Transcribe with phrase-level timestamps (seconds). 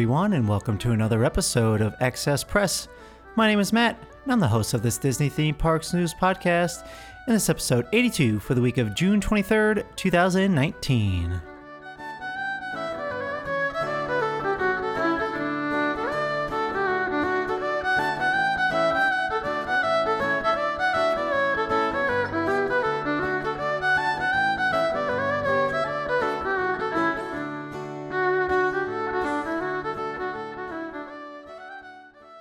[0.00, 2.88] Everyone, and welcome to another episode of Excess Press.
[3.36, 6.88] My name is Matt, and I'm the host of this Disney Theme Parks News podcast,
[7.26, 11.49] and this episode 82 for the week of June 23rd, 2019.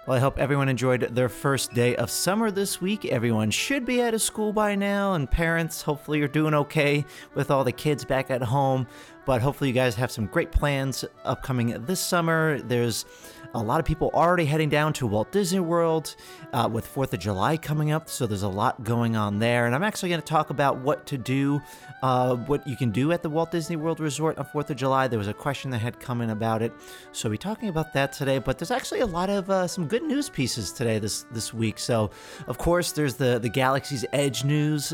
[0.10, 3.06] Well, I hope everyone enjoyed their first day of summer this week.
[3.06, 7.52] Everyone should be out of school by now, and parents, hopefully, you're doing okay with
[7.52, 8.88] all the kids back at home.
[9.26, 12.60] But hopefully, you guys have some great plans upcoming this summer.
[12.60, 13.06] There's
[13.54, 16.16] a lot of people already heading down to Walt Disney World
[16.54, 19.66] uh, with 4th of July coming up, so there's a lot going on there.
[19.66, 21.60] And I'm actually going to talk about what to do,
[22.04, 25.08] uh, what you can do at the Walt Disney World Resort on 4th of July.
[25.08, 26.72] There was a question that had come in about it,
[27.12, 28.38] so we'll be talking about that today.
[28.38, 31.80] But there's actually a lot of uh, some good news pieces today this this week.
[31.80, 32.12] So,
[32.48, 34.94] of course, there's the the Galaxy's Edge news.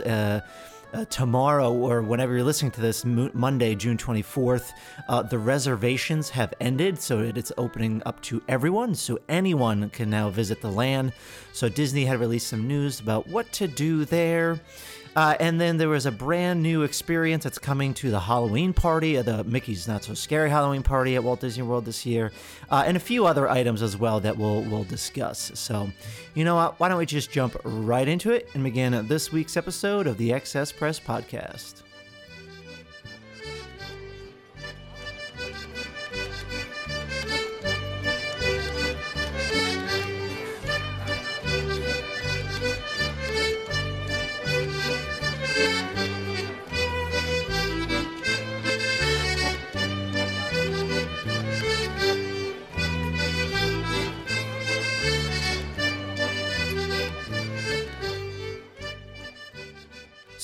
[0.93, 4.71] Uh, tomorrow or whenever you're listening to this, Mo- Monday, June 24th,
[5.09, 8.95] uh, the reservations have ended, so it's opening up to everyone.
[8.95, 11.11] So anyone can now visit the land.
[11.51, 14.59] So Disney had released some news about what to do there.
[15.15, 19.15] Uh, and then there was a brand new experience that's coming to the Halloween party,
[19.21, 22.31] the Mickey's Not So Scary Halloween party at Walt Disney World this year,
[22.69, 25.51] uh, and a few other items as well that we'll we'll discuss.
[25.53, 25.89] So,
[26.33, 26.79] you know what?
[26.79, 30.33] Why don't we just jump right into it and begin this week's episode of the
[30.33, 31.84] Excess Press Podcast?
[45.55, 46.04] Música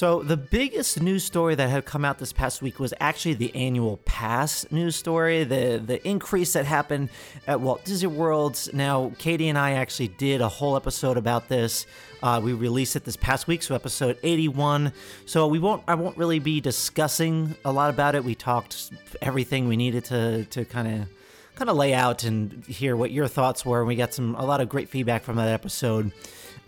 [0.02, 3.54] So, the biggest news story that had come out this past week was actually the
[3.54, 7.10] annual pass news story, the, the increase that happened
[7.46, 8.68] at Walt Disney World.
[8.74, 11.86] Now, Katie and I actually did a whole episode about this.
[12.24, 14.92] Uh, we released it this past week, so episode 81.
[15.28, 18.24] So we won't, I won't really be discussing a lot about it.
[18.24, 18.90] We talked
[19.22, 21.10] everything we needed to to kind of
[21.54, 23.82] kind of lay out and hear what your thoughts were.
[23.82, 26.12] And we got some a lot of great feedback from that episode.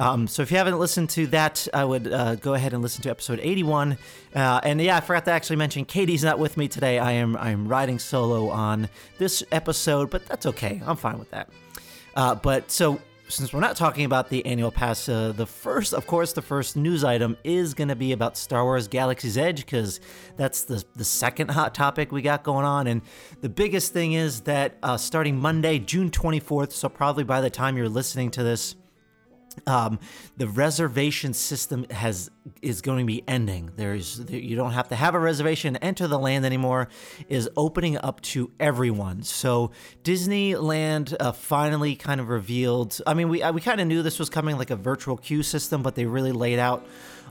[0.03, 3.01] Um, so if you haven't listened to that, I would uh, go ahead and listen
[3.03, 3.97] to episode 81.
[4.35, 6.99] Uh, and yeah, I forgot to actually mention Katie's not with me today.
[6.99, 10.81] I am I am riding solo on this episode, but that's okay.
[10.85, 11.49] I'm fine with that.
[12.17, 12.99] Uh, but so
[13.29, 16.75] since we're not talking about the annual pass, uh, the first, of course, the first
[16.75, 20.01] news item is going to be about Star Wars Galaxy's Edge because
[20.35, 23.03] that's the the second hot topic we got going on, and
[23.39, 27.77] the biggest thing is that uh, starting Monday, June 24th, so probably by the time
[27.77, 28.75] you're listening to this.
[29.67, 30.00] Um,
[30.38, 32.29] the reservation system has
[32.61, 33.71] is going to be ending.
[33.75, 36.89] There's you don't have to have a reservation to enter the land anymore.
[37.29, 39.23] Is opening up to everyone.
[39.23, 39.71] So
[40.03, 43.00] Disneyland uh, finally kind of revealed.
[43.07, 45.44] I mean, we uh, we kind of knew this was coming, like a virtual queue
[45.44, 46.85] system, but they really laid out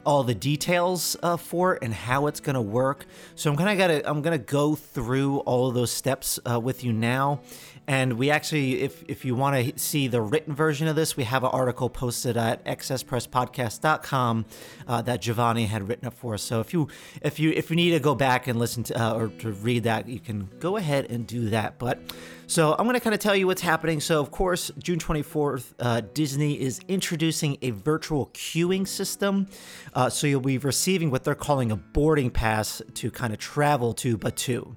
[0.04, 3.06] all the details uh, for it and how it's going to work.
[3.34, 6.84] So I'm kind of gonna I'm gonna go through all of those steps uh, with
[6.84, 7.40] you now.
[7.88, 11.24] And we actually, if if you want to see the written version of this, we
[11.24, 14.44] have an article posted at excesspresspodcast.com
[14.86, 16.42] uh, that Giovanni had written up for us.
[16.42, 16.86] So if you
[17.22, 19.82] if you if you need to go back and listen to uh, or to read
[19.82, 21.78] that, you can go ahead and do that.
[21.78, 22.00] But
[22.46, 24.00] so I'm going to kind of tell you what's happening.
[24.00, 29.48] So of course, June 24th, uh, Disney is introducing a virtual queuing system.
[29.94, 33.94] Uh, so you'll be receiving what they're calling a boarding pass to kind of travel
[33.94, 34.74] to Batuu.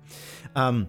[0.55, 0.87] Um,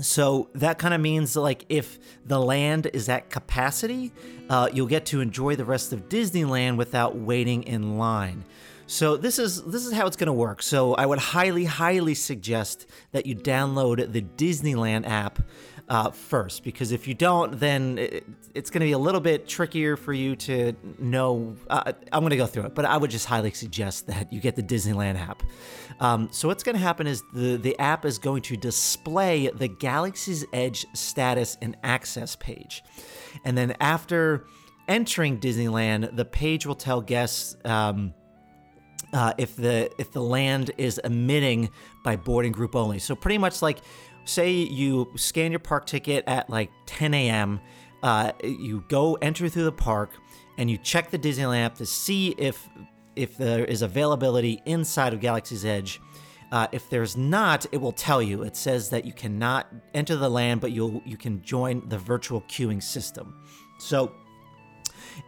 [0.00, 4.12] so that kind of means like if the land is at capacity,
[4.48, 8.44] uh, you'll get to enjoy the rest of Disneyland without waiting in line.
[8.86, 10.62] So this is this is how it's going to work.
[10.62, 15.38] So I would highly, highly suggest that you download the Disneyland app
[15.92, 18.24] uh, first, because if you don't, then it,
[18.54, 21.54] it's going to be a little bit trickier for you to know.
[21.68, 24.40] Uh, I'm going to go through it, but I would just highly suggest that you
[24.40, 25.42] get the Disneyland app.
[26.00, 29.68] Um, so what's going to happen is the the app is going to display the
[29.68, 32.82] Galaxy's Edge status and access page,
[33.44, 34.46] and then after
[34.88, 37.54] entering Disneyland, the page will tell guests.
[37.66, 38.14] Um,
[39.12, 41.68] uh, if the if the land is emitting
[42.02, 42.98] by boarding group only.
[42.98, 43.78] So pretty much like
[44.24, 47.60] say you scan your park ticket at like 10 a.m.
[48.02, 50.10] Uh, you go enter through the park
[50.58, 52.68] and you check the Disneyland app to see if
[53.14, 56.00] if there is availability inside of Galaxy's Edge.
[56.50, 58.42] Uh, if there's not, it will tell you.
[58.42, 62.42] It says that you cannot enter the land, but you'll you can join the virtual
[62.42, 63.34] queuing system.
[63.78, 64.12] So,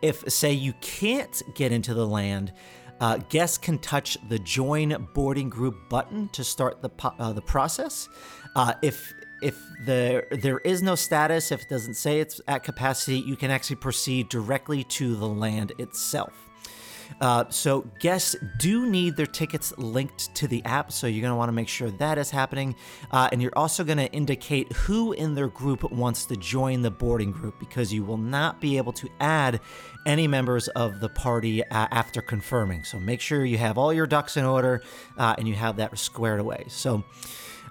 [0.02, 2.52] if say you can't get into the land,
[3.00, 8.08] uh, guests can touch the join boarding group button to start the uh, the process.
[8.56, 9.12] Uh, if
[9.43, 13.50] if there there is no status, if it doesn't say it's at capacity, you can
[13.50, 16.44] actually proceed directly to the land itself.
[17.20, 21.36] Uh, so guests do need their tickets linked to the app, so you're going to
[21.36, 22.74] want to make sure that is happening,
[23.12, 26.90] uh, and you're also going to indicate who in their group wants to join the
[26.90, 29.60] boarding group because you will not be able to add
[30.06, 32.84] any members of the party uh, after confirming.
[32.84, 34.82] So make sure you have all your ducks in order
[35.16, 36.64] uh, and you have that squared away.
[36.68, 37.04] So.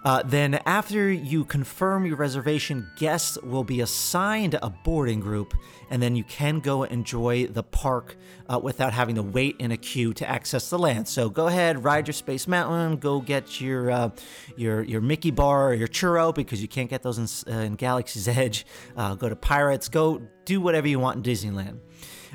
[0.04, 5.54] Uh, then, after you confirm your reservation, guests will be assigned a boarding group,
[5.90, 8.18] and then you can go enjoy the park
[8.50, 11.08] uh, without having to wait in a queue to access the land.
[11.08, 14.10] So go ahead, ride your Space Mountain, go get your uh,
[14.58, 17.76] your your Mickey bar or your churro because you can't get those in, uh, in
[17.76, 18.66] Galaxy's Edge.
[18.98, 21.80] Uh, go to Pirates, go do whatever you want in Disneyland.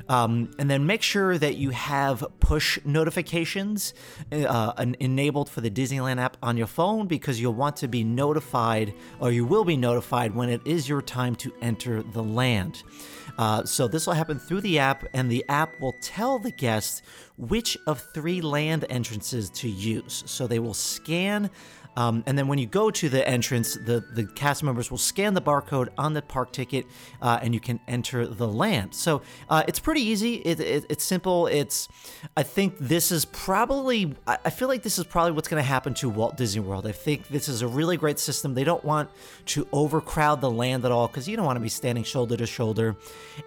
[0.09, 3.93] Um, and then make sure that you have push notifications
[4.31, 8.93] uh, enabled for the Disneyland app on your phone because you'll want to be notified,
[9.19, 12.83] or you will be notified when it is your time to enter the land.
[13.37, 17.01] Uh, so this will happen through the app, and the app will tell the guests
[17.37, 20.23] which of three land entrances to use.
[20.25, 21.49] So they will scan
[21.99, 25.33] um, and then when you go to the entrance, the, the cast members will scan
[25.33, 26.85] the barcode on the park ticket
[27.21, 28.95] uh, and you can enter the land.
[28.95, 30.35] So uh, it's pretty easy.
[30.35, 31.47] It, it, it's simple.
[31.47, 31.89] It's,
[32.37, 35.93] I think this is probably, I feel like this is probably what's going to happen
[35.95, 36.87] to Walt Disney World.
[36.87, 38.53] I think this is a really great system.
[38.53, 39.09] They don't want
[39.47, 42.45] to overcrowd the land at all because you don't want to be standing shoulder to
[42.45, 42.95] shoulder.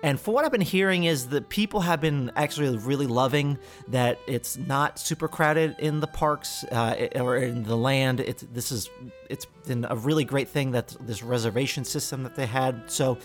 [0.03, 3.57] And for what I've been hearing is that people have been actually really loving
[3.89, 8.21] that it's not super crowded in the parks uh, or in the land.
[8.21, 8.91] It's this is
[9.29, 12.91] it's been a really great thing that this reservation system that they had.
[12.91, 13.19] So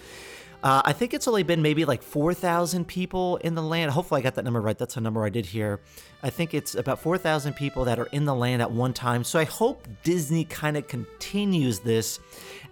[0.63, 3.91] uh, I think it's only been maybe like 4,000 people in the land.
[3.91, 4.77] Hopefully, I got that number right.
[4.77, 5.79] That's a number I did here.
[6.23, 9.23] I think it's about 4,000 people that are in the land at one time.
[9.23, 12.19] So I hope Disney kind of continues this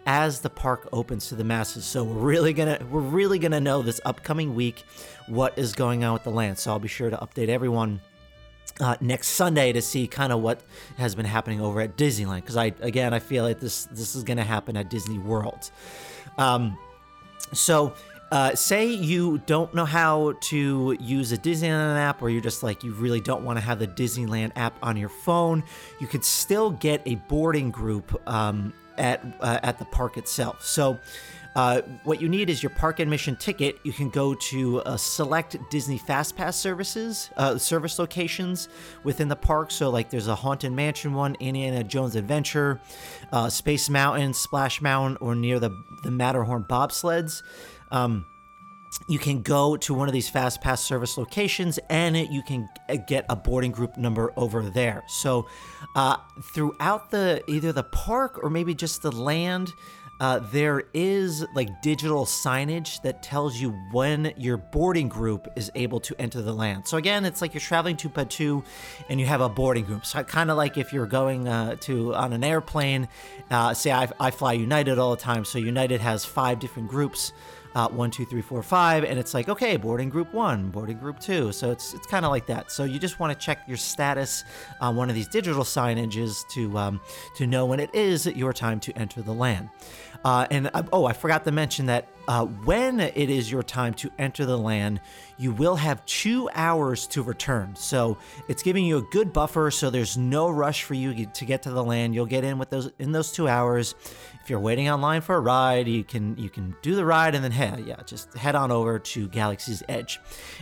[0.08, 1.86] as the park opens to the masses.
[1.86, 4.84] So we're really gonna we're really gonna know this upcoming week
[5.28, 6.58] what is going on with the land.
[6.58, 8.02] So I'll be sure to update everyone
[8.79, 10.62] uh, next Sunday to see kind of what
[10.98, 14.24] has been happening over at Disneyland because I again I feel like this this is
[14.24, 15.72] going to happen at Disney World.
[16.38, 16.77] Um,
[17.53, 17.93] so
[18.31, 22.84] uh, say you don't know how to use a Disneyland app, or you're just like
[22.84, 25.63] you really don't want to have the Disneyland app on your phone,
[26.00, 30.64] you could still get a boarding group um, at uh, at the park itself.
[30.64, 31.00] So
[31.56, 33.80] uh, what you need is your park admission ticket.
[33.84, 38.68] You can go to uh, select Disney Fast Pass services, uh, service locations
[39.06, 39.72] within the park.
[39.72, 42.82] So, like, there's a Haunted Mansion one, Indiana Jones Adventure,
[43.32, 45.72] uh, Space Mountain, Splash Mountain, or near the
[46.04, 47.42] the Matterhorn bobsleds.
[47.90, 48.25] Um,
[49.08, 52.96] you can go to one of these fast pass service locations and you can uh,
[53.08, 55.48] get a boarding group number over there so
[55.96, 56.18] uh,
[56.54, 59.74] throughout the either the park or maybe just the land
[60.20, 66.00] uh, there is like digital signage that tells you when your boarding group is able
[66.00, 66.88] to enter the land.
[66.88, 68.64] So again, it's like you're traveling to Batuu
[69.10, 70.06] and you have a boarding group.
[70.06, 73.10] So kind of like if you're going uh, to on an airplane,
[73.52, 75.44] uh, say I, I fly United all the time.
[75.44, 77.34] So United has five different groups
[77.75, 81.20] uh, one, two, three, four, five, and it's like okay, boarding group one, boarding group
[81.20, 81.51] two.
[81.51, 82.72] So it's it's kind of like that.
[82.72, 84.44] So you just want to check your status
[84.82, 87.01] on one of these digital signages to um,
[87.36, 89.70] to know when it is your time to enter the land.
[90.25, 93.94] Uh, and uh, oh, I forgot to mention that uh, when it is your time
[93.94, 95.00] to enter the land,
[95.38, 97.75] you will have two hours to return.
[97.75, 98.17] So
[98.48, 101.70] it's giving you a good buffer, so there's no rush for you to get to
[101.70, 102.15] the land.
[102.15, 103.94] You'll get in with those in those two hours.
[104.46, 107.44] If you're waiting online for a ride, you can you can do the ride and
[107.44, 110.20] then head yeah, just head on over to Galaxy's Edge.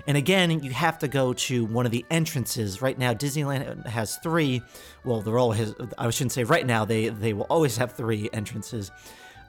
[0.07, 2.81] And again, you have to go to one of the entrances.
[2.81, 4.61] Right now, Disneyland has three.
[5.03, 5.75] Well, they're all his.
[5.97, 6.85] I shouldn't say right now.
[6.85, 8.89] They they will always have three entrances.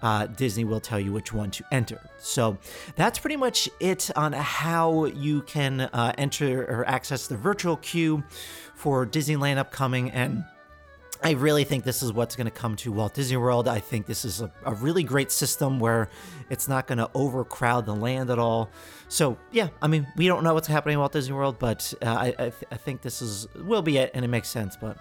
[0.03, 2.01] Uh, Disney will tell you which one to enter.
[2.19, 2.59] So
[2.97, 8.25] that's pretty much it on how you can uh, enter or access the virtual queue
[8.75, 10.45] for Disneyland upcoming and
[11.25, 13.67] I really think this is what's going to come to Walt Disney World.
[13.67, 16.11] I think this is a, a really great system where
[16.51, 18.69] it's not going to overcrowd the land at all.
[19.09, 22.11] So yeah, I mean, we don't know what's happening at Walt Disney World, but uh,
[22.11, 24.77] I, I, th- I, think this is will be it, and it makes sense.
[24.77, 24.99] But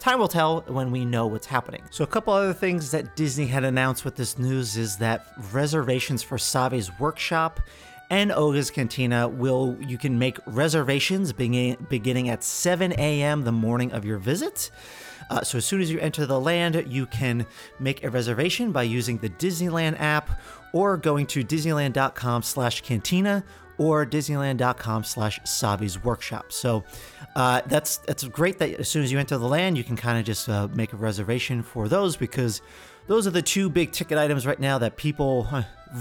[0.00, 1.82] time will tell when we know what's happening.
[1.90, 6.20] So a couple other things that Disney had announced with this news is that reservations
[6.20, 7.60] for Savi's workshop
[8.10, 13.44] and Oga's Cantina will you can make reservations beginning beginning at 7 a.m.
[13.44, 14.72] the morning of your visit.
[15.30, 17.46] Uh, so as soon as you enter the land, you can
[17.78, 20.28] make a reservation by using the Disneyland app
[20.72, 23.44] or going to disneyland.com slash cantina
[23.78, 26.52] or disneyland.com slash savi's workshop.
[26.52, 26.84] So
[27.34, 30.18] uh, that's that's great that as soon as you enter the land you can kind
[30.18, 32.60] of just uh, make a reservation for those because
[33.06, 35.48] those are the two big ticket items right now that people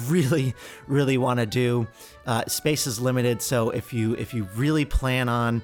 [0.07, 0.53] really
[0.88, 1.88] really want to do.
[2.25, 5.62] Uh, space is limited so if you if you really plan on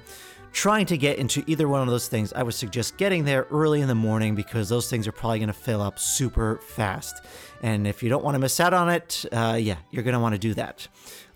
[0.56, 3.82] trying to get into either one of those things, I would suggest getting there early
[3.82, 7.22] in the morning because those things are probably going to fill up super fast.
[7.62, 10.18] And if you don't want to miss out on it, uh, yeah, you're going to
[10.18, 10.88] want to do that.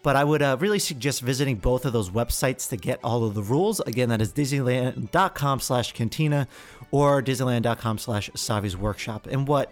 [0.02, 3.34] But I would uh, really suggest visiting both of those websites to get all of
[3.34, 3.80] the rules.
[3.80, 6.48] Again, that is disneyland.com slash cantina
[6.90, 9.26] or disneyland.com slash Savi's workshop.
[9.30, 9.70] And what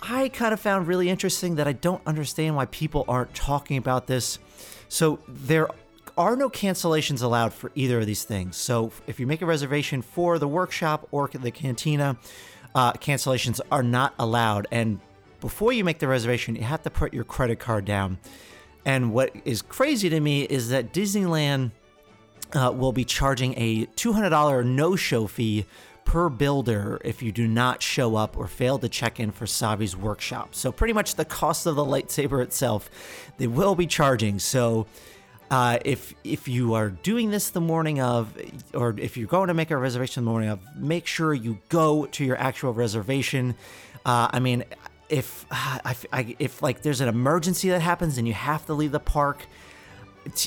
[0.00, 4.06] I kind of found really interesting that I don't understand why people aren't talking about
[4.06, 4.38] this.
[4.88, 5.68] So there
[6.18, 8.56] are no cancellations allowed for either of these things.
[8.56, 12.18] So if you make a reservation for the workshop or the cantina,
[12.74, 14.66] uh, cancellations are not allowed.
[14.72, 14.98] And
[15.40, 18.18] before you make the reservation, you have to put your credit card down.
[18.84, 21.70] And what is crazy to me is that Disneyland
[22.52, 25.66] uh, will be charging a $200 no show fee
[26.04, 29.94] per builder if you do not show up or fail to check in for Savi's
[29.94, 30.54] workshop.
[30.54, 32.88] So, pretty much the cost of the lightsaber itself,
[33.36, 34.38] they will be charging.
[34.38, 34.86] So,
[35.50, 38.36] uh, if if you are doing this the morning of,
[38.74, 42.06] or if you're going to make a reservation the morning of, make sure you go
[42.06, 43.54] to your actual reservation.
[44.04, 44.64] Uh, I mean,
[45.08, 49.00] if I, if like there's an emergency that happens and you have to leave the
[49.00, 49.46] park,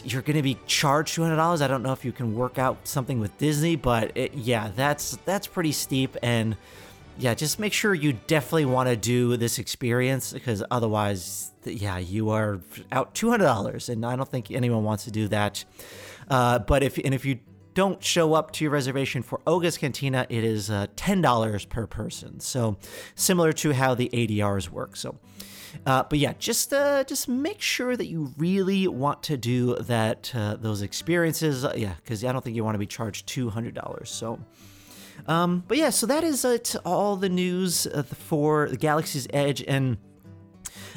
[0.04, 1.62] you're going to be charged two hundred dollars.
[1.62, 5.18] I don't know if you can work out something with Disney, but it, yeah, that's
[5.26, 6.56] that's pretty steep and
[7.18, 12.30] yeah, just make sure you definitely want to do this experience because otherwise, yeah, you
[12.30, 15.64] are out two hundred dollars, and I don't think anyone wants to do that.
[16.30, 17.40] Uh, but if and if you
[17.74, 21.86] don't show up to your reservation for Oga's Cantina, it is uh, ten dollars per
[21.88, 22.40] person.
[22.40, 22.78] So
[23.16, 24.96] similar to how the ADRs work.
[24.96, 25.18] So.
[25.86, 30.30] Uh, but yeah, just uh, just make sure that you really want to do that
[30.36, 31.66] uh, those experiences.
[31.78, 34.10] yeah, because I don't think you want to be charged two hundred dollars.
[34.10, 34.38] So
[35.28, 39.64] um, but yeah, so that is it, all the news uh, for the Galaxy's Edge.
[39.68, 39.98] And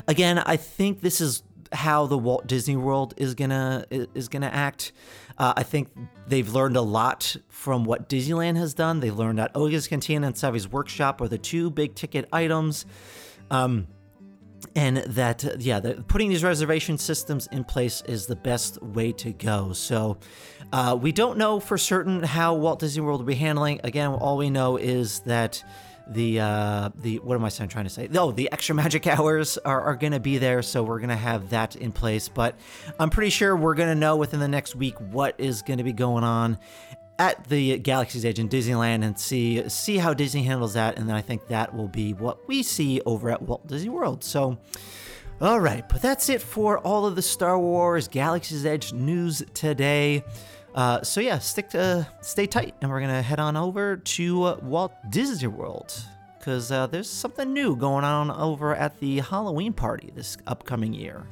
[0.06, 4.92] again, I think this is how the Walt Disney World is gonna is gonna act.
[5.36, 5.88] Uh, I think
[6.28, 9.00] they've learned a lot from what Disneyland has done.
[9.00, 12.86] They learned that Oga's Cantina and Savi's Workshop are the two big ticket items.
[13.50, 13.88] Um,
[14.76, 19.32] and that yeah the, putting these reservation systems in place is the best way to
[19.32, 20.16] go so
[20.74, 24.36] uh, we don't know for certain how walt disney world will be handling again all
[24.36, 25.62] we know is that
[26.06, 28.10] the uh, the what am I trying to say?
[28.14, 31.16] Oh, the extra magic hours are, are going to be there, so we're going to
[31.16, 32.28] have that in place.
[32.28, 32.56] But
[33.00, 35.82] I'm pretty sure we're going to know within the next week what is going to
[35.82, 36.58] be going on,
[37.18, 41.16] at the Galaxy's Edge in Disneyland and see see how Disney handles that, and then
[41.16, 44.24] I think that will be what we see over at Walt Disney World.
[44.24, 44.58] So,
[45.40, 50.24] all right, but that's it for all of the Star Wars Galaxy's Edge news today.
[50.74, 54.58] Uh, so yeah, stick to stay tight, and we're gonna head on over to uh,
[54.62, 55.94] Walt Disney World
[56.38, 61.26] because uh, there's something new going on over at the Halloween party this upcoming year.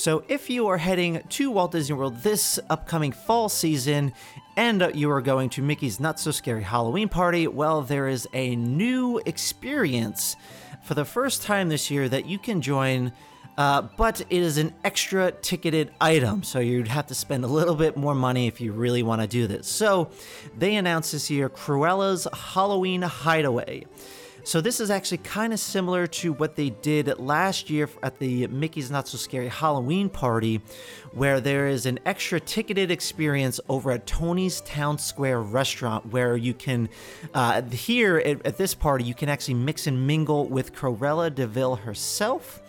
[0.00, 4.14] So, if you are heading to Walt Disney World this upcoming fall season
[4.56, 8.56] and you are going to Mickey's Not So Scary Halloween Party, well, there is a
[8.56, 10.36] new experience
[10.82, 13.12] for the first time this year that you can join
[13.58, 17.74] Uh, but it is an extra ticketed item, so you'd have to spend a little
[17.74, 19.68] bit more money if you really want to do this.
[19.68, 20.08] So
[20.56, 23.84] they announced this year Cruella's Halloween Hideaway.
[24.42, 28.46] So this is actually kind of similar to what they did last year at the
[28.46, 30.60] Mickey's Not So Scary Halloween party,
[31.12, 36.54] where there is an extra ticketed experience over at Tony's Town Square restaurant where you
[36.54, 36.88] can,
[37.34, 41.46] uh, here at, at this party, you can actually mix and mingle with Cruella de
[41.46, 42.60] Vil herself.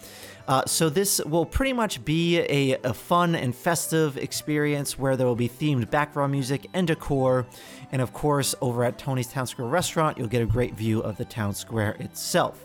[0.48, 5.28] Uh, so this will pretty much be a, a, fun and festive experience where there
[5.28, 7.46] will be themed background music and decor.
[7.92, 11.18] And of course, over at Tony's Town Square restaurant, you'll get a great view of
[11.18, 12.64] the town square itself.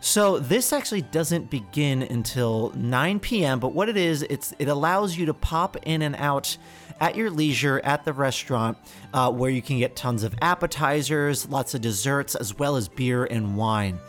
[0.00, 3.60] So this actually doesn't begin until 9 p.m.
[3.60, 6.56] But what it is, it's it allows you to pop in and out
[7.00, 8.78] at your leisure at the restaurant,
[9.14, 13.24] uh, where you can get tons of appetizers, lots of desserts, as well as beer
[13.24, 14.00] and wine.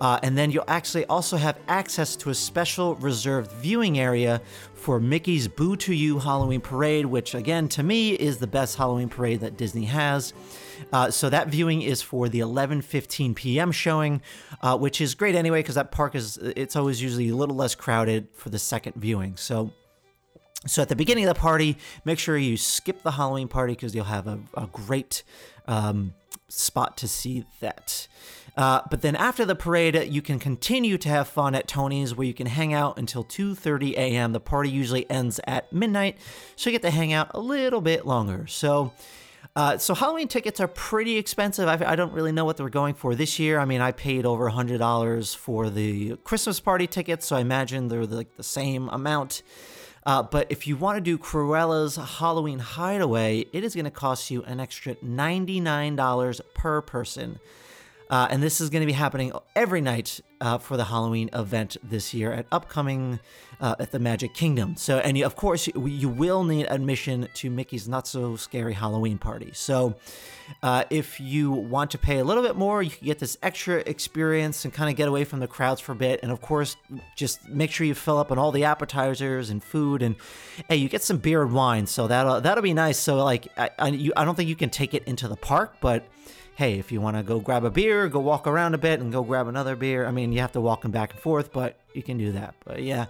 [0.00, 4.40] Uh, and then you'll actually also have access to a special reserved viewing area
[4.74, 9.08] for Mickey's Boo to You Halloween Parade, which again to me is the best Halloween
[9.08, 10.32] parade that Disney has.
[10.92, 13.72] Uh, so that viewing is for the 11:15 p.m.
[13.72, 14.20] showing,
[14.62, 17.74] uh, which is great anyway because that park is it's always usually a little less
[17.74, 19.36] crowded for the second viewing.
[19.36, 19.72] So.
[20.66, 23.94] So at the beginning of the party, make sure you skip the Halloween party because
[23.94, 25.22] you'll have a, a great
[25.68, 26.12] um,
[26.48, 28.08] spot to see that.
[28.56, 32.26] Uh, but then after the parade, you can continue to have fun at Tony's, where
[32.26, 34.32] you can hang out until 2:30 a.m.
[34.32, 36.16] The party usually ends at midnight,
[36.56, 38.46] so you get to hang out a little bit longer.
[38.46, 38.92] So.
[39.54, 41.66] Uh, so Halloween tickets are pretty expensive.
[41.66, 43.58] I, I, don't really know what they're going for this year.
[43.58, 47.88] I mean, I paid over hundred dollars for the Christmas party tickets, so I imagine
[47.88, 49.42] they're like the same amount.
[50.04, 54.30] Uh, but if you want to do Cruella's Halloween Hideaway, it is going to cost
[54.30, 57.40] you an extra $99 per person.
[58.08, 61.76] Uh, and this is going to be happening every night uh, for the Halloween event
[61.82, 63.18] this year at upcoming
[63.60, 64.76] uh, at the Magic Kingdom.
[64.76, 68.74] So, and you, of course, you, you, will need admission to Mickey's Not So Scary
[68.74, 69.50] Halloween Party.
[69.54, 69.96] So,
[70.62, 73.78] uh, if you want to pay a little bit more, you can get this extra
[73.78, 76.20] experience and kind of get away from the crowds for a bit.
[76.22, 76.76] And of course,
[77.16, 80.16] just make sure you fill up on all the appetizers and food, and
[80.68, 81.86] hey, you get some beer and wine.
[81.86, 82.98] So that'll that'll be nice.
[82.98, 85.76] So, like, I I, you, I don't think you can take it into the park,
[85.80, 86.06] but
[86.56, 89.12] hey, if you want to go grab a beer, go walk around a bit and
[89.12, 90.06] go grab another beer.
[90.06, 92.54] I mean, you have to walk them back and forth, but you can do that.
[92.64, 93.06] But yeah,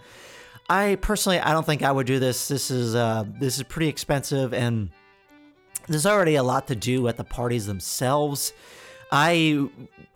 [0.68, 2.48] I personally, I don't think I would do this.
[2.48, 4.90] This is uh, this is pretty expensive, and
[5.86, 8.52] there's already a lot to do at the parties themselves.
[9.12, 9.68] I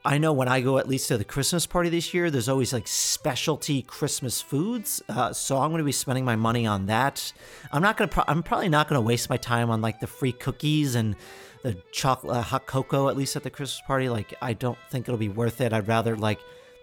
[0.05, 2.73] I know when I go at least to the Christmas party this year, there's always
[2.73, 5.01] like specialty Christmas foods.
[5.09, 7.33] Uh, so I'm going to be spending my money on that.
[7.71, 8.14] I'm not going to.
[8.14, 11.14] Pro- I'm probably not going to waste my time on like the free cookies and
[11.62, 14.09] the chocolate uh, hot cocoa at least at the Christmas party.
[14.09, 15.73] Like I don't think it'll be worth it.
[15.73, 16.40] I'd rather like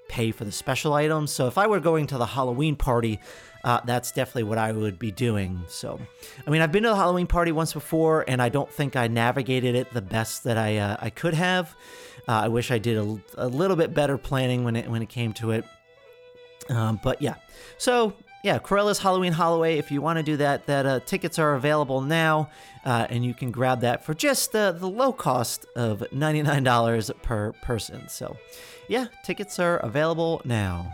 [0.08, 1.32] pay for the special items.
[1.32, 3.20] So if I were going to the Halloween party,
[3.64, 5.62] uh, that's definitely what I would be doing.
[5.68, 6.00] So,
[6.46, 9.08] I mean, I've been to the Halloween party once before, and I don't think I
[9.08, 11.76] navigated it the best that I uh, I could have.
[12.28, 15.10] Uh, I wish I did a, a, little bit better planning when it when it
[15.10, 15.66] came to it.
[16.70, 17.36] Um, but yeah,
[17.78, 18.14] so
[18.44, 19.78] yeah, Cruella's Halloween Holloway.
[19.78, 22.50] If you want to do that, that uh, tickets are available now,
[22.86, 26.64] uh, and you can grab that for just the the low cost of ninety nine
[26.64, 28.08] dollars per person.
[28.10, 28.38] So,
[28.88, 30.94] yeah, tickets are available now.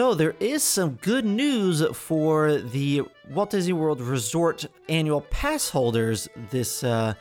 [0.00, 6.26] So there is some good news for the Walt Disney World Resort annual pass holders
[6.50, 7.12] this uh,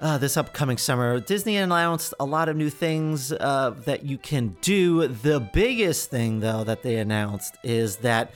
[0.00, 1.20] uh, this upcoming summer.
[1.20, 5.06] Disney announced a lot of new things uh, that you can do.
[5.06, 8.30] The biggest thing, though, that they announced is that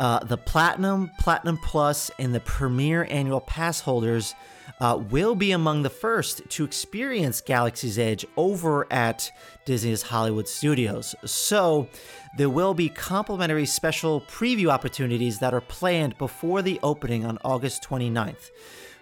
[0.00, 4.34] uh, the Platinum, Platinum Plus, and the Premier annual pass holders
[4.80, 9.30] uh, will be among the first to experience Galaxy's Edge over at
[9.64, 11.14] Disney's Hollywood Studios.
[11.24, 11.88] So
[12.36, 17.82] there will be complimentary special preview opportunities that are planned before the opening on August
[17.84, 18.50] 29th.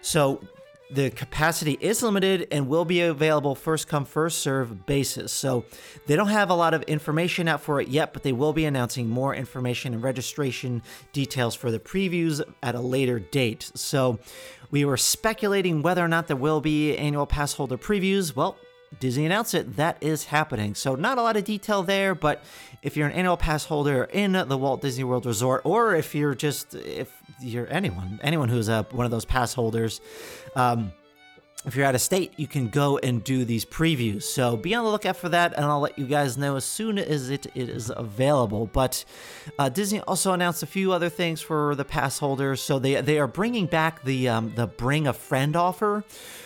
[0.01, 0.41] So
[0.93, 5.31] the capacity is limited and will be available first come first serve basis.
[5.31, 5.65] So
[6.05, 8.65] they don't have a lot of information out for it yet, but they will be
[8.65, 13.71] announcing more information and registration details for the previews at a later date.
[13.75, 14.19] So
[14.71, 18.35] we were speculating whether or not there will be annual pass holder previews.
[18.35, 18.57] Well,
[18.99, 19.75] Disney announced it.
[19.75, 20.75] That is happening.
[20.75, 22.43] So not a lot of detail there, but
[22.81, 26.35] if you're an annual pass holder in the Walt Disney World Resort, or if you're
[26.35, 30.01] just if you're anyone anyone who's a, one of those pass holders,
[30.55, 30.91] um,
[31.65, 34.23] if you're out of state, you can go and do these previews.
[34.23, 36.97] So be on the lookout for that, and I'll let you guys know as soon
[36.97, 38.69] as it, it is available.
[38.71, 39.05] But
[39.57, 42.61] uh, Disney also announced a few other things for the pass holders.
[42.61, 46.03] So they they are bringing back the um, the bring a friend offer.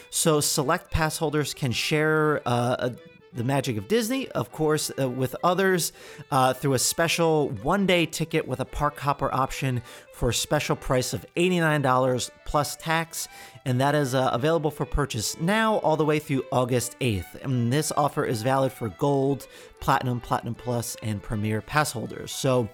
[0.10, 2.96] So select pass holders can share uh, a
[3.38, 5.94] the magic of Disney, of course, uh, with others
[6.32, 10.76] uh, through a special one day ticket with a park hopper option for a special
[10.76, 13.28] price of $89 plus tax.
[13.66, 17.44] And that is uh, available for purchase now all the way through August 8th.
[17.44, 19.48] And this offer is valid for Gold,
[19.80, 22.32] Platinum, Platinum Plus, and Premier pass holders.
[22.32, 22.68] So,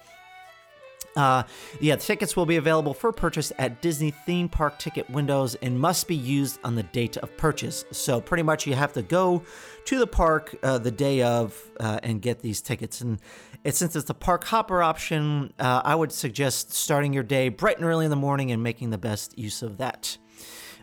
[1.16, 1.44] uh,
[1.80, 5.78] yeah, the tickets will be available for purchase at Disney theme park ticket windows and
[5.78, 7.84] must be used on the date of purchase.
[7.92, 9.42] So, pretty much, you have to go
[9.86, 13.00] to the park uh, the day of uh, and get these tickets.
[13.00, 13.20] And
[13.62, 17.76] it, since it's the park hopper option, uh, I would suggest starting your day bright
[17.76, 20.18] and early in the morning and making the best use of that.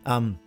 [0.06, 0.40] Um,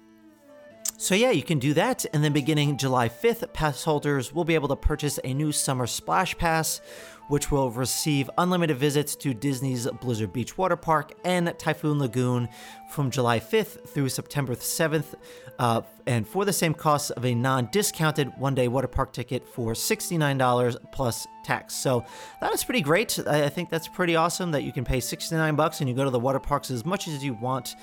[0.96, 2.06] so, yeah, you can do that.
[2.14, 5.86] And then beginning July 5th, pass holders will be able to purchase a new summer
[5.86, 6.80] splash pass
[7.28, 12.48] which will receive unlimited visits to Disney's Blizzard Beach Water Park and Typhoon Lagoon
[12.94, 15.14] from July 5th through September 7th,
[15.58, 19.46] uh, and for the same cost of a non discounted one day water park ticket
[19.48, 21.74] for $69 plus tax.
[21.74, 22.04] So
[22.40, 23.18] that is pretty great.
[23.26, 26.10] I think that's pretty awesome that you can pay 69 bucks and you go to
[26.10, 27.76] the water parks as much as you want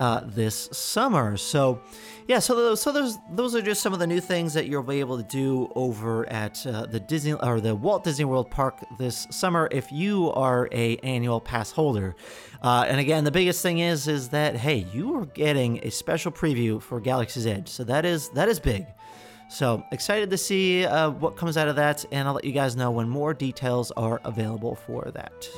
[0.00, 1.36] uh, this summer.
[1.36, 1.80] So
[2.26, 4.82] yeah, so those, so those those are just some of the new things that you'll
[4.82, 8.84] be able to do over at uh, the Disney or the Walt Disney World Park
[8.98, 12.14] this summer if you are a annual pass holder.
[12.62, 16.32] Uh, and again, the biggest thing is is that hey, you are getting a special
[16.32, 18.86] preview for Galaxy's Edge, so that is that is big.
[19.48, 22.76] So excited to see uh, what comes out of that, and I'll let you guys
[22.76, 25.48] know when more details are available for that.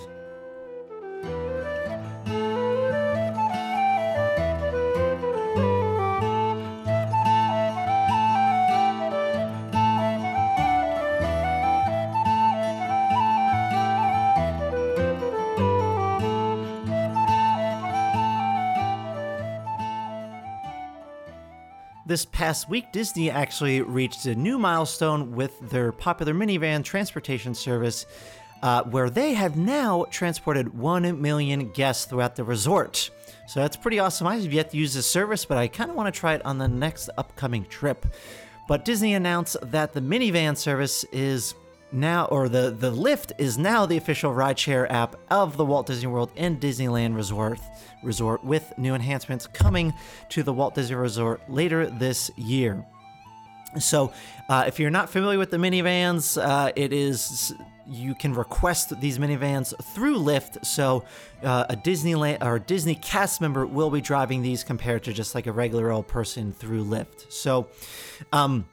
[22.11, 28.05] This past week, Disney actually reached a new milestone with their popular minivan transportation service,
[28.65, 33.11] uh, where they have now transported 1 million guests throughout the resort.
[33.47, 34.27] So that's pretty awesome.
[34.27, 36.45] I have yet to use this service, but I kind of want to try it
[36.45, 38.05] on the next upcoming trip.
[38.67, 41.55] But Disney announced that the minivan service is
[41.93, 46.07] now, or the, the Lyft is now the official rideshare app of the Walt Disney
[46.07, 47.59] World and Disneyland Resort,
[48.03, 49.93] Resort with new enhancements coming
[50.31, 52.85] to the Walt Disney Resort later this year.
[53.79, 54.13] So,
[54.49, 57.55] uh, if you're not familiar with the minivans, uh, it is
[57.87, 60.65] you can request these minivans through Lyft.
[60.65, 61.05] So,
[61.43, 65.47] uh, a Disneyland or Disney cast member will be driving these compared to just like
[65.47, 67.31] a regular old person through Lyft.
[67.33, 67.69] So,
[68.33, 68.67] um,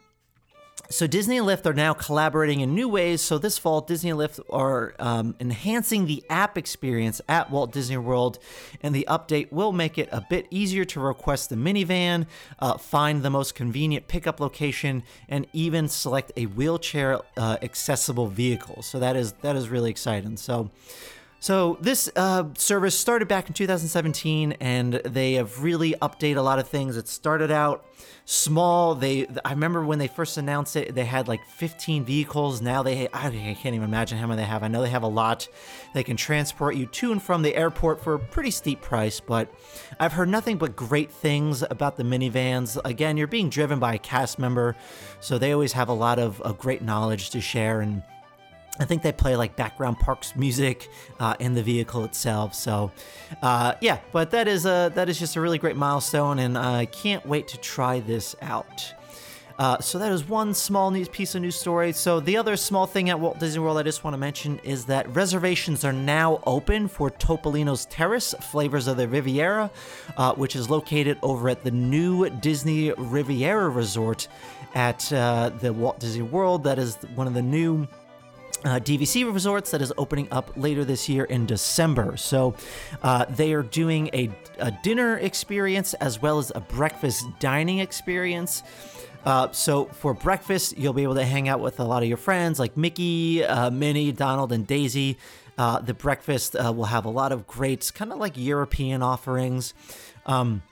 [0.90, 3.20] so Disney and Lyft are now collaborating in new ways.
[3.20, 7.98] So this fall, Disney and Lyft are um, enhancing the app experience at Walt Disney
[7.98, 8.38] World,
[8.82, 12.26] and the update will make it a bit easier to request the minivan,
[12.58, 18.82] uh, find the most convenient pickup location, and even select a wheelchair uh, accessible vehicle.
[18.82, 20.36] So that is that is really exciting.
[20.36, 20.70] So.
[21.40, 26.58] So this uh, service started back in 2017, and they have really updated a lot
[26.58, 26.96] of things.
[26.96, 27.86] It started out
[28.28, 28.94] small.
[28.94, 32.60] They I remember when they first announced it, they had like 15 vehicles.
[32.60, 34.62] Now they I can't even imagine how many they have.
[34.62, 35.48] I know they have a lot.
[35.94, 39.50] They can transport you to and from the airport for a pretty steep price, but
[39.98, 42.78] I've heard nothing but great things about the minivans.
[42.84, 44.76] Again, you're being driven by a cast member,
[45.20, 48.02] so they always have a lot of, of great knowledge to share and
[48.78, 50.88] I think they play like background parks music
[51.18, 52.54] uh, in the vehicle itself.
[52.54, 52.92] So,
[53.42, 56.86] uh, yeah, but that is a that is just a really great milestone, and I
[56.86, 58.94] can't wait to try this out.
[59.58, 61.92] Uh, so that is one small news piece of news story.
[61.92, 64.84] So the other small thing at Walt Disney World I just want to mention is
[64.84, 69.68] that reservations are now open for Topolino's Terrace, Flavors of the Riviera,
[70.16, 74.28] uh, which is located over at the new Disney Riviera Resort
[74.76, 76.62] at uh, the Walt Disney World.
[76.62, 77.88] That is one of the new
[78.64, 82.16] uh, DVC Resorts that is opening up later this year in December.
[82.16, 82.54] So
[83.02, 88.62] uh, they are doing a, a, dinner experience as well as a breakfast dining experience.
[89.24, 92.18] Uh, so for breakfast, you'll be able to hang out with a lot of your
[92.18, 95.18] friends like Mickey, uh, Minnie, Donald, and Daisy.
[95.56, 99.74] Uh, the breakfast uh, will have a lot of great, kind of like European offerings.
[100.24, 100.62] Um,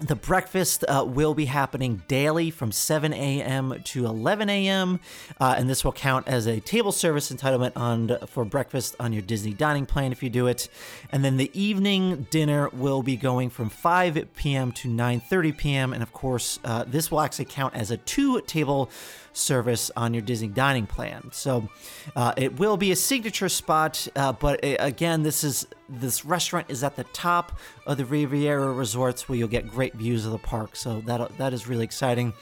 [0.00, 3.78] the breakfast uh, will be happening daily from 7 a.m.
[3.84, 5.00] to 11 a.m.,
[5.38, 9.22] uh, and this will count as a table service entitlement on for breakfast on your
[9.22, 10.68] Disney dining plan if you do it.
[11.10, 14.72] And then the evening dinner will be going from 5 p.m.
[14.72, 18.90] to 9:30 p.m., and of course, uh, this will actually count as a two-table
[19.32, 21.28] service on your Disney dining plan.
[21.32, 21.68] So
[22.14, 26.66] uh, it will be a signature spot, uh, but uh, again, this is this restaurant
[26.68, 30.38] is at the top of the Riviera Resorts where you'll get great views of the
[30.38, 30.76] park.
[30.76, 32.32] So that that is really exciting.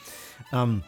[0.51, 0.83] Um,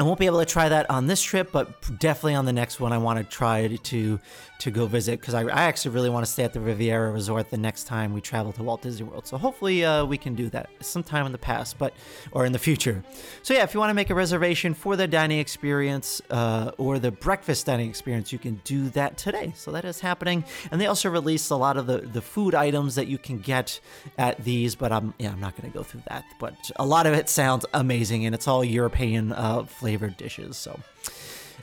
[0.00, 2.80] I won't be able to try that on this trip, but definitely on the next
[2.80, 4.18] one, I want to try to
[4.60, 7.48] to go visit because I, I, actually really want to stay at the Riviera Resort
[7.48, 9.26] the next time we travel to Walt Disney World.
[9.26, 11.94] So hopefully uh, we can do that sometime in the past, but
[12.32, 13.02] or in the future.
[13.42, 16.98] So yeah, if you want to make a reservation for the dining experience uh, or
[16.98, 19.52] the breakfast dining experience, you can do that today.
[19.56, 22.96] So that is happening, and they also released a lot of the the food items
[22.96, 23.80] that you can get
[24.18, 24.74] at these.
[24.74, 26.24] But I'm yeah, I'm not going to go through that.
[26.38, 30.56] But a lot of it sounds amazing, and it's all European uh, flavored dishes.
[30.56, 30.78] So.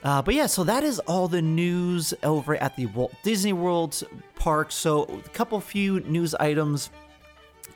[0.04, 4.04] Uh, but yeah, so that is all the news over at the Walt Disney World
[4.36, 4.72] park.
[4.72, 6.92] So a couple few news items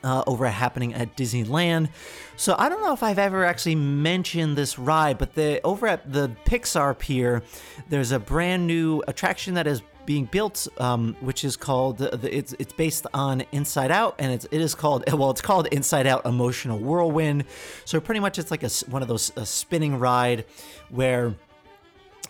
[0.04, 1.88] uh, over happening at Disneyland.
[2.36, 6.12] So I don't know if I've ever actually mentioned this ride, but the over at
[6.12, 7.42] the Pixar Pier,
[7.88, 12.72] there's a brand new attraction that is being built, um, which is called it's it's
[12.72, 16.78] based on Inside Out, and it's it is called well it's called Inside Out Emotional
[16.78, 17.44] Whirlwind.
[17.84, 20.44] So pretty much it's like a one of those a spinning ride
[20.90, 21.34] where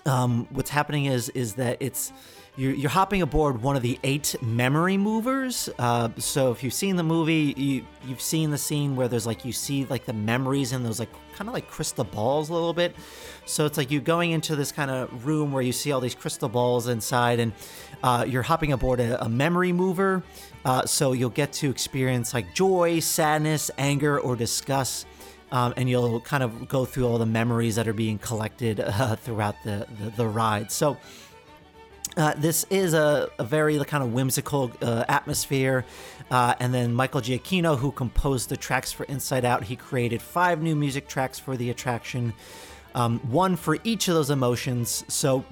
[0.07, 2.13] um, what's happening is is that it's
[2.57, 5.71] you're, you're hopping aboard one of the eight memory movers.
[5.79, 9.45] Uh, so if you've seen the movie, you you've seen the scene where there's like
[9.45, 12.75] you see like the memories in those like kind of like crystal balls a little
[12.75, 12.95] bit.
[13.47, 16.15] So it's like you're going into this kind of room where you see all these
[16.15, 17.53] crystal balls inside, and
[18.03, 20.23] uh, you're hopping aboard a, a memory mover.
[20.65, 25.07] Uh, so you'll get to experience like joy, sadness, anger, or disgust
[25.53, 29.17] um, and you'll kind of go through all the memories that are being collected uh,
[29.17, 30.73] throughout the, the, the, ride.
[30.73, 30.97] So,
[32.17, 35.85] uh, this is a, a, very kind of whimsical uh, atmosphere.
[36.31, 40.63] Uh, and then Michael Giacchino, who composed the tracks for Inside Out, he created five
[40.63, 42.35] new music tracks for the attraction,
[42.95, 45.05] um, one for each of those emotions.
[45.09, 45.45] So,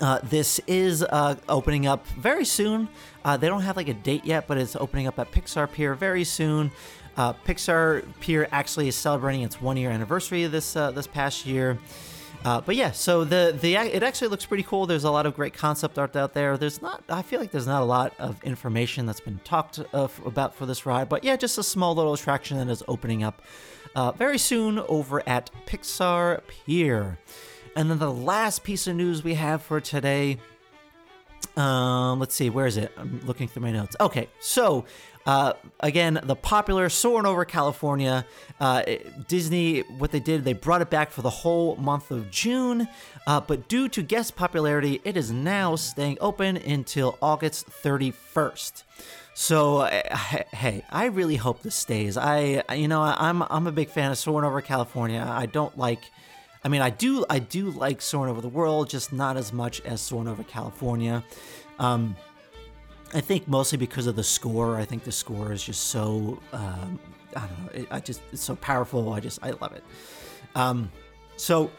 [0.00, 2.88] uh, this is uh, opening up very soon.
[3.24, 5.94] Uh, they don't have like a date yet, but it's opening up at Pixar Pier
[5.94, 6.72] very soon.
[7.16, 11.78] Pixar Pier actually is celebrating its one year anniversary this this past year.
[12.44, 14.84] Uh, but yeah, so the the it actually looks pretty cool.
[14.84, 16.58] There's a lot of great concept art out there.
[16.58, 20.20] There's not, I feel like there's not a lot of information that's been talked of,
[20.26, 23.40] about for this ride, but yeah, just a small little attraction that is opening up
[23.96, 27.18] uh, very soon over at Pixar Pier.
[27.76, 30.38] And then the last piece of news we have for today.
[31.56, 32.92] Um, let's see, where is it?
[32.96, 33.96] I'm looking through my notes.
[34.00, 34.84] Okay, so
[35.26, 38.26] uh, again, the popular Soarin' Over California.
[38.60, 38.82] Uh,
[39.26, 42.88] Disney, what they did, they brought it back for the whole month of June,
[43.26, 48.82] uh, but due to guest popularity, it is now staying open until August 31st.
[49.34, 49.90] So uh,
[50.52, 52.16] hey, I really hope this stays.
[52.16, 55.26] I, you know, I'm I'm a big fan of Soarin' Over California.
[55.28, 55.98] I don't like.
[56.62, 59.80] I mean, I do I do like Soarin' Over the World, just not as much
[59.80, 61.24] as Soarin' Over California.
[61.80, 62.16] Um,
[63.14, 64.76] I think mostly because of the score.
[64.76, 66.98] I think the score is just so um,
[67.36, 67.70] I don't know.
[67.72, 69.12] It, I just it's so powerful.
[69.12, 69.84] I just I love it.
[70.54, 70.90] Um,
[71.36, 71.70] so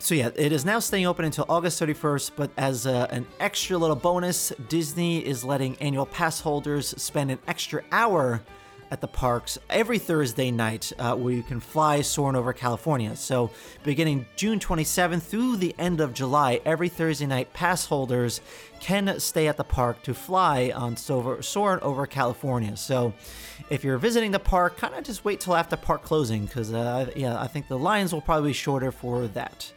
[0.00, 2.32] so yeah, it is now staying open until August 31st.
[2.36, 7.38] But as a, an extra little bonus, Disney is letting annual pass holders spend an
[7.46, 8.42] extra hour
[8.90, 13.16] at the parks every Thursday night uh, where you can fly soaring over California.
[13.16, 13.50] So,
[13.82, 18.40] beginning June 27th through the end of July, every Thursday night, pass holders
[18.80, 22.76] can stay at the park to fly on soaring over California.
[22.76, 23.12] So,
[23.70, 27.10] if you're visiting the park, kind of just wait till after park closing because, uh,
[27.16, 29.72] yeah, I think the lines will probably be shorter for that.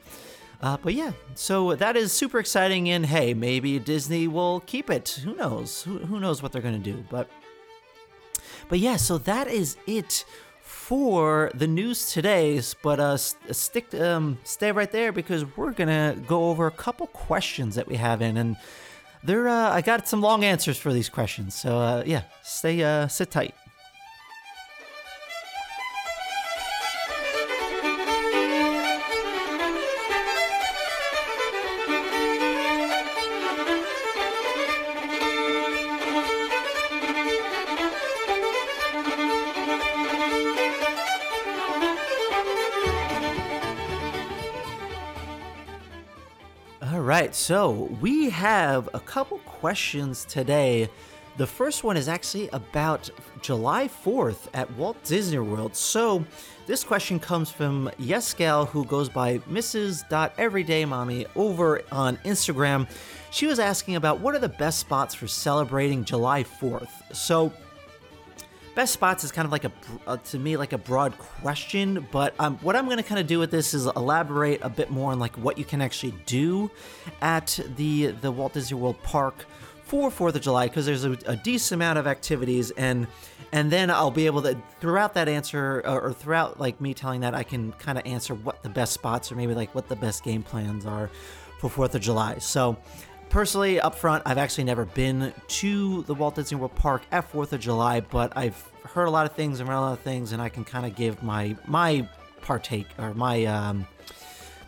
[0.62, 5.22] Uh, but yeah, so that is super exciting, and hey, maybe Disney will keep it.
[5.24, 5.84] Who knows?
[5.84, 7.04] Who, who knows what they're going to do?
[7.10, 7.30] But
[8.69, 10.25] but yeah, so that is it
[10.62, 12.62] for the news today.
[12.82, 17.75] But uh, stick, um, stay right there because we're gonna go over a couple questions
[17.75, 18.58] that we have in, and
[19.23, 21.56] there, uh, I got some long answers for these questions.
[21.56, 23.56] So uh, yeah, stay, uh, sit tight.
[47.28, 50.90] Right, so we have a couple questions today
[51.38, 53.12] The first one is actually about
[53.42, 55.76] July 4th at Walt Disney World.
[55.76, 56.26] So,
[56.66, 62.90] this question comes from Yescal, who goes by Mrs.Everydaymommy over on Instagram.
[63.30, 66.90] She was asking about what are the best spots for celebrating July 4th.
[67.13, 67.54] So,
[68.78, 69.72] best spots is kind of like a
[70.06, 73.26] uh, to me like a broad question but um, what i'm going to kind of
[73.26, 76.70] do with this is elaborate a bit more on like what you can actually do
[77.24, 79.48] at the the walt disney world park
[79.82, 83.08] for fourth of july because there's a, a, decent amount of activities and
[83.52, 87.22] and then i'll be able to throughout that answer or, or throughout like me telling
[87.22, 89.96] that i can kind of answer what the best spots or maybe like what the
[89.96, 91.10] best game plans are
[91.58, 92.38] for fourth of july.
[92.38, 92.78] So
[93.30, 97.54] personally, up front, I've actually never been to the Walt Disney World Park at Fourth
[97.54, 100.32] of July, but I've heard a lot of things and read a lot of things,
[100.32, 102.08] and I can kind of give my my
[102.42, 103.88] partake or my um,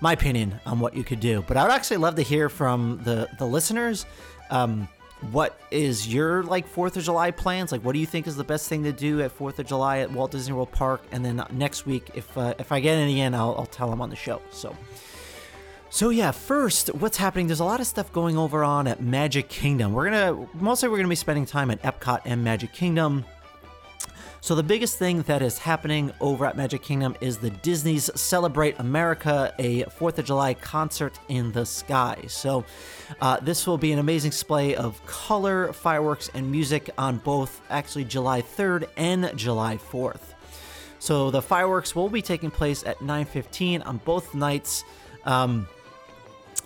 [0.01, 1.43] my opinion on what you could do.
[1.47, 4.05] But I would actually love to hear from the the listeners.
[4.49, 4.87] Um,
[5.31, 7.71] what is your like Fourth of July plans?
[7.71, 9.99] Like, what do you think is the best thing to do at Fourth of July
[9.99, 11.01] at Walt Disney World Park?
[11.11, 14.01] And then next week, if uh, if I get any in, I'll, I'll tell them
[14.01, 14.41] on the show.
[14.51, 14.75] So.
[15.91, 17.47] So yeah, first, what's happening?
[17.47, 19.93] There's a lot of stuff going over on at Magic Kingdom.
[19.93, 23.25] We're gonna mostly we're gonna be spending time at Epcot and Magic Kingdom.
[24.41, 28.79] So the biggest thing that is happening over at Magic Kingdom is the Disney's Celebrate
[28.79, 32.23] America, a Fourth of July concert in the sky.
[32.27, 32.63] So
[33.19, 38.05] uh, this will be an amazing display of color, fireworks, and music on both actually
[38.05, 40.35] July 3rd and July 4th.
[40.99, 44.83] So the fireworks will be taking place at 9:15 on both nights.
[45.25, 45.67] Um,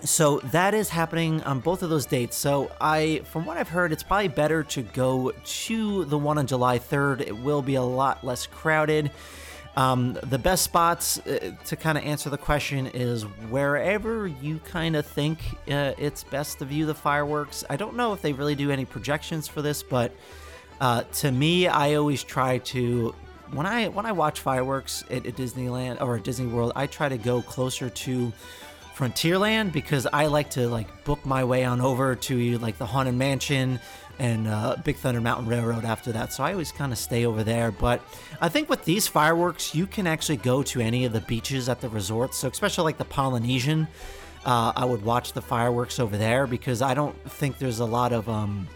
[0.03, 2.37] so that is happening on both of those dates.
[2.37, 6.47] So I, from what I've heard, it's probably better to go to the one on
[6.47, 7.21] July 3rd.
[7.21, 9.11] It will be a lot less crowded.
[9.75, 14.95] Um, the best spots uh, to kind of answer the question is wherever you kind
[14.95, 17.63] of think uh, it's best to view the fireworks.
[17.69, 20.11] I don't know if they really do any projections for this, but
[20.79, 23.15] uh, to me, I always try to
[23.51, 27.09] when I when I watch fireworks at, at Disneyland or at Disney World, I try
[27.09, 28.33] to go closer to
[28.95, 33.15] Frontierland because I like to like book my way on over to like the Haunted
[33.15, 33.79] Mansion
[34.19, 36.32] and uh, Big Thunder Mountain Railroad after that.
[36.32, 37.71] So I always kind of stay over there.
[37.71, 38.01] But
[38.39, 41.82] I think with these fireworks, you can actually go to any of the beaches at
[41.82, 42.36] the resort.
[42.36, 43.88] So especially like the Polynesian,
[44.45, 48.13] uh, I would watch the fireworks over there because I don't think there's a lot
[48.13, 48.67] of um,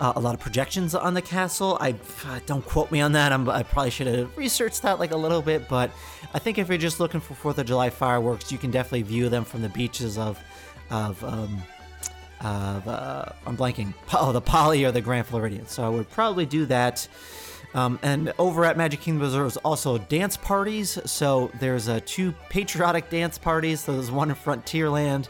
[0.00, 1.78] uh, a lot of projections on the castle.
[1.80, 1.94] I
[2.26, 3.32] uh, don't quote me on that.
[3.32, 5.90] I'm, i probably should have researched that like a little bit, but
[6.32, 9.28] I think if you're just looking for Fourth of July fireworks, you can definitely view
[9.28, 10.38] them from the beaches of
[10.90, 11.62] of um,
[12.40, 13.94] of uh, I'm blanking.
[14.12, 15.66] Oh, the Poly or the Grand Floridian.
[15.66, 17.06] So I would probably do that.
[17.74, 20.98] Um, and over at Magic Kingdom, there's also dance parties.
[21.06, 23.80] So there's uh, two patriotic dance parties.
[23.80, 25.28] So there's one in Frontierland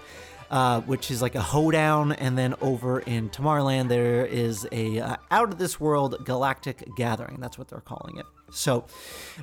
[0.50, 5.16] uh, which is like a hoedown, and then over in Tomorrowland there is a uh,
[5.30, 7.38] out of this world galactic gathering.
[7.40, 8.26] That's what they're calling it.
[8.50, 8.85] So,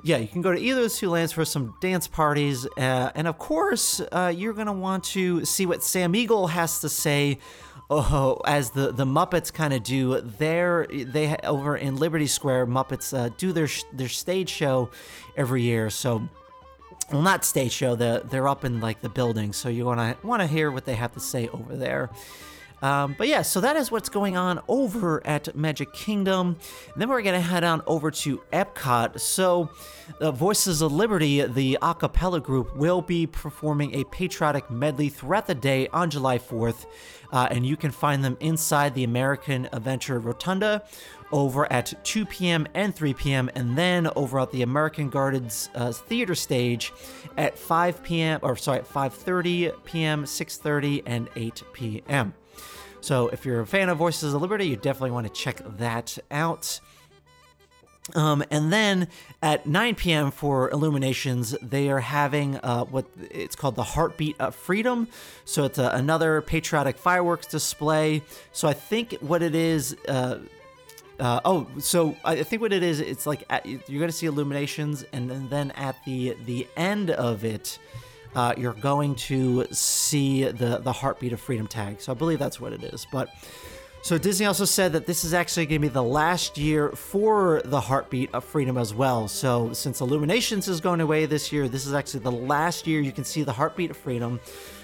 [0.04, 3.12] yeah, you can go to either of those two lands for some dance parties, uh,
[3.14, 7.40] and of course, uh, you're gonna want to see what Sam Eagle has to say.
[7.94, 13.14] Oh, as the, the Muppets kind of do their they over in Liberty Square, Muppets
[13.14, 14.92] uh, do their their stage show
[15.36, 15.90] every year.
[15.90, 16.30] So
[17.14, 20.72] not stage show the, they're up in like the building so you want to hear
[20.72, 22.10] what they have to say over there
[22.82, 26.58] um, but yeah so that is what's going on over at magic kingdom
[26.94, 29.70] and then we're gonna head on over to epcot so
[30.20, 35.48] uh, voices of liberty the a cappella group will be performing a patriotic medley throughout
[35.48, 36.86] the day on july 4th
[37.32, 40.84] uh, and you can find them inside the american adventure rotunda
[41.32, 42.68] over at 2 p.m.
[42.74, 46.94] and 3 p.m., and then over at the American Gardens uh, theater stage
[47.38, 48.40] at 5 p.m.
[48.44, 52.34] or sorry, at 5:30 p.m., 6:30, and 8 p.m.
[53.02, 56.18] So if you're a fan of Voices of Liberty, you definitely want to check that
[56.30, 56.80] out.
[58.16, 59.08] Um, and then
[59.42, 60.32] at 9 p.m.
[60.32, 65.08] for Illuminations, they are having uh, what it's called the Heartbeat of Freedom.
[65.46, 68.24] So it's a, another patriotic fireworks display.
[68.52, 69.96] So I think what it is.
[70.08, 70.40] Uh,
[71.20, 74.26] uh, oh, so I think what it is, it's like at, you're going to see
[74.26, 77.78] illuminations, and then at the the end of it,
[78.36, 82.02] uh, you're going to see the the heartbeat of freedom tag.
[82.02, 83.06] So I believe that's what it is.
[83.12, 83.30] But
[84.04, 87.62] so Disney also said that this is actually going to be the last year for
[87.66, 89.28] the heartbeat of freedom as well.
[89.28, 93.12] So since Illuminations is going away this year, this is actually the last year you
[93.12, 94.40] can see the heartbeat of freedom.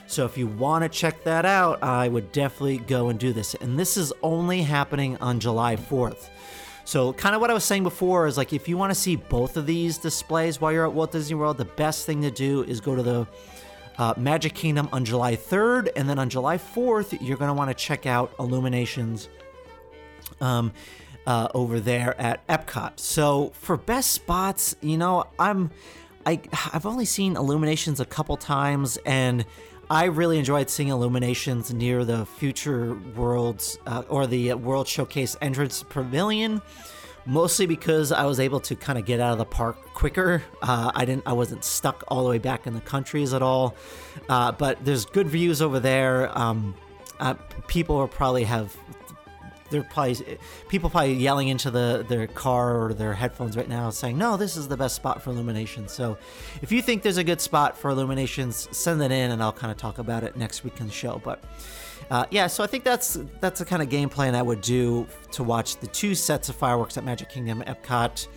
[0.05, 3.55] So if you want to check that out, I would definitely go and do this.
[3.55, 6.29] And this is only happening on July 4th.
[6.87, 9.17] So, kind of what I was saying before is like if you want to see
[9.17, 12.63] both of these displays while you're at Walt Disney World, the best thing to do
[12.63, 13.27] is go to the
[13.97, 17.69] uh, Magic Kingdom on July 3rd, and then on July 4th, you're going to want
[17.69, 19.27] to check out Illuminations
[20.39, 20.71] Um,
[21.25, 23.01] uh, over there at Epcot.
[23.01, 25.71] So for best spots, you know, I'm
[26.25, 26.39] I
[26.71, 29.45] I've only seen Illuminations a couple times, and
[29.89, 35.83] I really enjoyed seeing Illuminations near the Future Worlds uh, or the World Showcase entrance
[35.83, 36.61] pavilion.
[37.25, 40.43] Mostly because I was able to kind of get out of the park quicker.
[40.61, 41.23] Uh, I didn't.
[41.25, 43.75] I wasn't stuck all the way back in the countries at all.
[44.29, 46.37] Uh, but there's good views over there.
[46.37, 46.73] Um,
[47.19, 47.33] uh,
[47.67, 48.75] people will probably have
[49.69, 50.37] they're probably
[50.67, 54.55] people probably yelling into the their car or their headphones right now saying no this
[54.57, 55.87] is the best spot for illumination.
[55.87, 56.17] So
[56.61, 59.71] if you think there's a good spot for illuminations send it in and i'll kind
[59.71, 61.43] of talk about it next weekend's show but
[62.09, 65.07] uh, yeah so i think that's that's the kind of game plan i would do
[65.31, 68.27] to watch the two sets of fireworks at magic kingdom epcot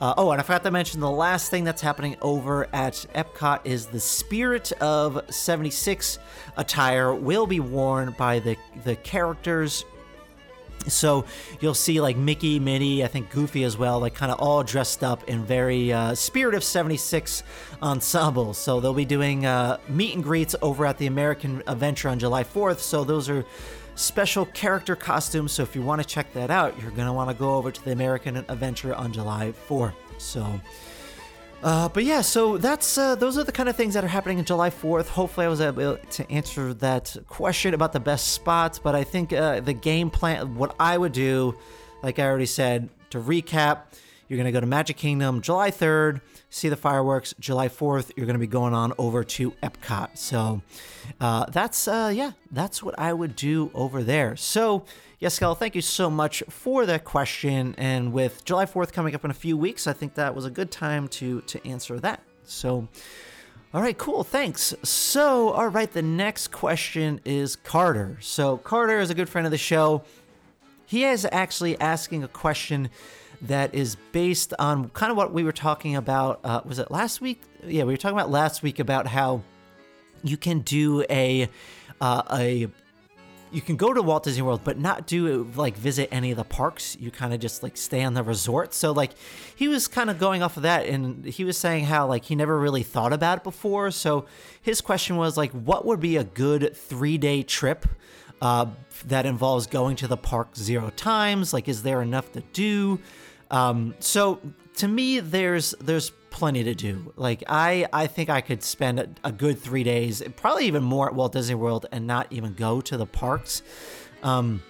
[0.00, 3.60] uh, oh, and I forgot to mention the last thing that's happening over at Epcot
[3.64, 6.18] is the Spirit of 76
[6.56, 9.84] attire will be worn by the the characters
[10.86, 11.24] so
[11.60, 15.04] you'll see like Mickey, Minnie, I think Goofy as well, like kind of all dressed
[15.04, 17.42] up in very uh, Spirit of 76
[17.82, 18.54] ensemble.
[18.54, 22.44] So they'll be doing uh, meet and greets over at the American Adventure on July
[22.44, 22.78] 4th.
[22.78, 23.44] So those are
[23.94, 25.52] special character costumes.
[25.52, 27.70] So if you want to check that out, you're going to want to go over
[27.70, 29.94] to the American Adventure on July 4th.
[30.18, 30.60] So
[31.62, 34.38] uh, but yeah, so that's uh, those are the kind of things that are happening
[34.38, 35.08] on July 4th.
[35.08, 38.78] Hopefully, I was able to answer that question about the best spots.
[38.78, 41.56] But I think uh, the game plan, what I would do,
[42.02, 43.82] like I already said, to recap,
[44.28, 47.34] you're going to go to Magic Kingdom July 3rd, see the fireworks.
[47.40, 50.16] July 4th, you're going to be going on over to Epcot.
[50.16, 50.62] So
[51.20, 54.36] uh, that's uh, yeah, that's what I would do over there.
[54.36, 54.84] So
[55.18, 57.74] yes, Kel, thank you so much for that question.
[57.78, 60.50] And with July 4th coming up in a few weeks, I think that was a
[60.50, 62.22] good time to to answer that.
[62.44, 62.88] So.
[63.72, 64.24] All right, cool.
[64.24, 64.74] Thanks.
[64.82, 68.18] So, all right, the next question is Carter.
[68.20, 70.02] So, Carter is a good friend of the show.
[70.86, 72.90] He is actually asking a question
[73.42, 76.40] that is based on kind of what we were talking about.
[76.44, 77.40] Uh, was it last week?
[77.64, 79.42] Yeah, we were talking about last week about how
[80.22, 81.48] you can do a
[82.00, 82.68] uh, a
[83.52, 86.44] you can go to Walt Disney World, but not do like visit any of the
[86.44, 86.96] parks.
[87.00, 88.74] You kind of just like stay on the resort.
[88.74, 89.12] So like
[89.56, 92.34] he was kind of going off of that, and he was saying how like he
[92.36, 93.90] never really thought about it before.
[93.90, 94.26] So
[94.62, 97.86] his question was like, what would be a good three day trip?
[98.40, 98.66] Uh,
[99.06, 101.52] that involves going to the park zero times.
[101.52, 102.98] Like, is there enough to do?
[103.50, 104.40] Um, so
[104.76, 107.12] to me, there's there's plenty to do.
[107.16, 111.08] Like I I think I could spend a, a, good three days, probably even more
[111.08, 113.62] at Walt Disney World, and not even go to the parks.
[114.22, 114.62] Um,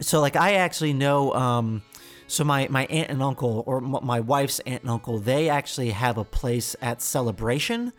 [0.00, 1.34] so like I actually know.
[1.34, 1.82] Um,
[2.26, 6.18] so my my aunt and uncle, or my wife's aunt and uncle, they actually have
[6.18, 7.92] a place at Celebration.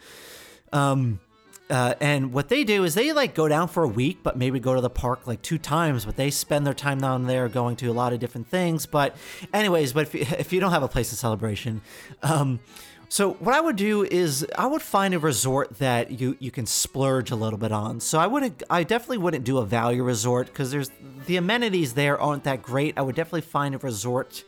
[0.71, 1.19] Um,
[1.70, 4.59] uh, and what they do is they like go down for a week, but maybe
[4.59, 6.05] go to the park like two times.
[6.05, 8.86] But they spend their time down there going to a lot of different things.
[8.86, 9.15] But,
[9.53, 11.82] anyways, but if you, if you don't have a place of celebration,
[12.24, 12.59] um,
[13.11, 16.67] so what I would do is I would find a resort that you you can
[16.67, 17.99] splurge a little bit on.
[17.99, 20.91] So I wouldn't, I definitely wouldn't do a value resort because there's
[21.26, 22.93] the amenities there aren't that great.
[22.97, 24.43] I would definitely find a resort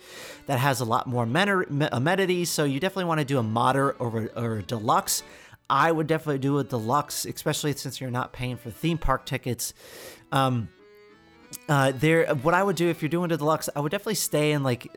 [0.45, 2.51] that has a lot more amenities.
[2.51, 5.23] So you definitely want to do a moderate or, or a deluxe.
[5.71, 9.73] I would definitely do a deluxe, especially since you're not paying for theme park tickets.
[10.33, 10.67] Um,
[11.69, 14.51] uh, there, what I would do if you're doing a deluxe, I would definitely stay
[14.51, 14.87] in like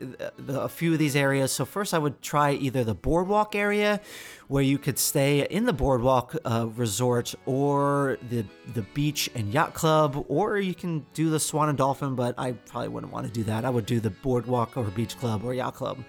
[0.47, 1.51] a few of these areas.
[1.51, 4.01] So first, I would try either the boardwalk area,
[4.47, 9.73] where you could stay in the boardwalk uh, resort, or the the beach and yacht
[9.73, 12.15] club, or you can do the Swan and Dolphin.
[12.15, 13.63] But I probably wouldn't want to do that.
[13.63, 16.03] I would do the boardwalk or beach club or yacht club.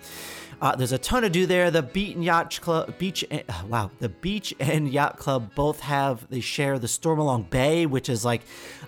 [0.60, 1.70] Uh, there's a ton to do there.
[1.70, 5.80] The Beach and Yacht Club, Beach, and, uh, wow, the Beach and Yacht Club both
[5.80, 8.40] have they share the Stormalong Bay, which is like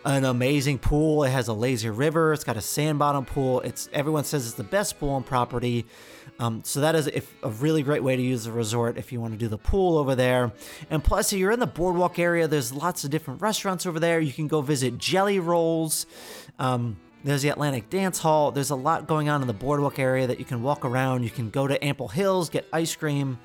[0.04, 1.24] an amazing pool.
[1.24, 2.32] It has a lazy river.
[2.32, 3.60] It's got a sand bottom pool.
[3.60, 5.84] It's everyone says it's the best pool on property.
[6.40, 9.20] Um, so that is if, a really great way to use the resort if you
[9.20, 10.52] want to do the pool over there.
[10.88, 14.20] And plus, if you're in the boardwalk area, there's lots of different restaurants over there.
[14.20, 16.06] You can go visit Jelly Rolls.
[16.58, 18.52] Um, there's the Atlantic Dance Hall.
[18.52, 21.24] There's a lot going on in the boardwalk area that you can walk around.
[21.24, 23.38] You can go to Ample Hills, get ice cream.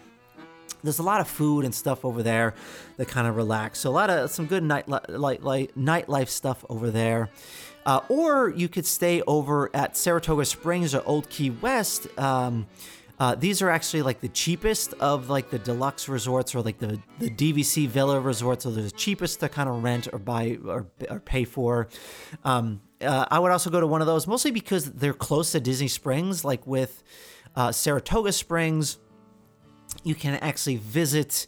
[0.83, 2.53] There's a lot of food and stuff over there
[2.97, 3.79] that kind of relax.
[3.79, 7.29] So a lot of some good night light, light, nightlife stuff over there.
[7.85, 12.07] Uh, or you could stay over at Saratoga Springs or Old Key West.
[12.17, 12.67] Um,
[13.19, 16.99] uh, these are actually like the cheapest of like the deluxe resorts or like the,
[17.19, 18.63] the DVC villa resorts.
[18.63, 21.87] So they're the cheapest to kind of rent or buy or, or pay for.
[22.43, 25.59] Um, uh, I would also go to one of those mostly because they're close to
[25.59, 27.03] Disney Springs, like with
[27.55, 28.97] uh, Saratoga Springs.
[30.03, 31.47] You can actually visit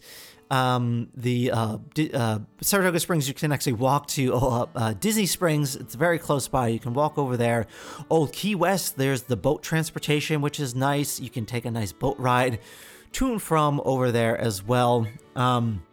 [0.52, 1.78] um, the uh,
[2.14, 5.76] uh, Saratoga Springs, you can actually walk to uh, uh, Disney Springs.
[5.76, 6.68] It's very close by.
[6.68, 7.68] You can walk over there.
[8.10, 11.20] Old Key West, there's the boat transportation, which is nice.
[11.20, 12.60] You can take a nice boat ride
[13.14, 15.08] to and from over there as well.
[15.36, 15.84] Um,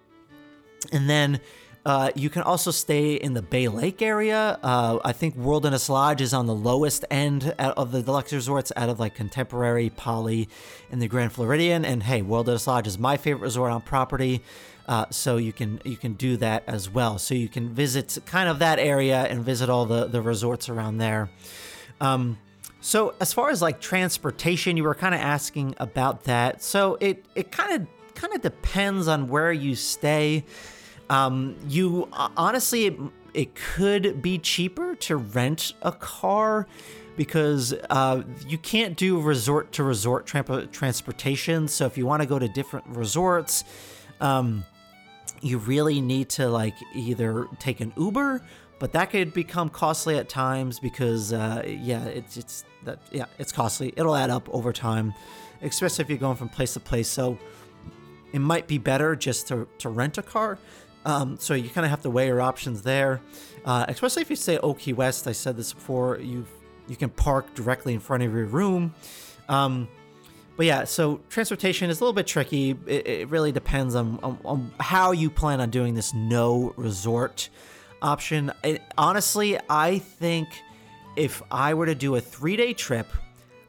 [0.92, 1.40] and then
[1.84, 4.58] uh, you can also stay in the Bay Lake area.
[4.62, 8.88] Uh, I think Wilderness Lodge is on the lowest end of the deluxe resorts out
[8.88, 10.48] of like Contemporary, Poly,
[10.92, 11.84] and the Grand Floridian.
[11.84, 14.42] And hey, Wilderness Lodge is my favorite resort on property.
[14.86, 17.18] Uh, so you can you can do that as well.
[17.18, 20.98] So you can visit kind of that area and visit all the the resorts around
[20.98, 21.30] there.
[22.00, 22.38] Um,
[22.80, 26.62] so as far as like transportation, you were kind of asking about that.
[26.62, 30.44] So it it kind of kind of depends on where you stay.
[31.12, 32.08] Um, you
[32.38, 32.98] honestly, it,
[33.34, 36.66] it, could be cheaper to rent a car
[37.18, 41.68] because uh, you can't do resort to resort tra- transportation.
[41.68, 43.64] So if you want to go to different resorts,
[44.22, 44.64] um,
[45.42, 48.40] you really need to like either take an Uber,
[48.78, 53.52] but that could become costly at times because uh, yeah, it's it's that yeah, it's
[53.52, 53.92] costly.
[53.98, 55.12] It'll add up over time,
[55.60, 57.08] especially if you're going from place to place.
[57.08, 57.36] So
[58.32, 60.58] it might be better just to, to rent a car.
[61.04, 63.20] Um, so you kind of have to weigh your options there,
[63.64, 65.26] uh, especially if you stay Old Key West.
[65.26, 66.18] I said this before.
[66.18, 66.46] You
[66.88, 68.94] you can park directly in front of your room.
[69.48, 69.88] Um,
[70.56, 72.76] but yeah, so transportation is a little bit tricky.
[72.86, 77.48] It, it really depends on, on, on, how you plan on doing this no resort
[78.02, 78.52] option.
[78.62, 80.48] It, honestly, I think
[81.16, 83.06] if I were to do a three day trip,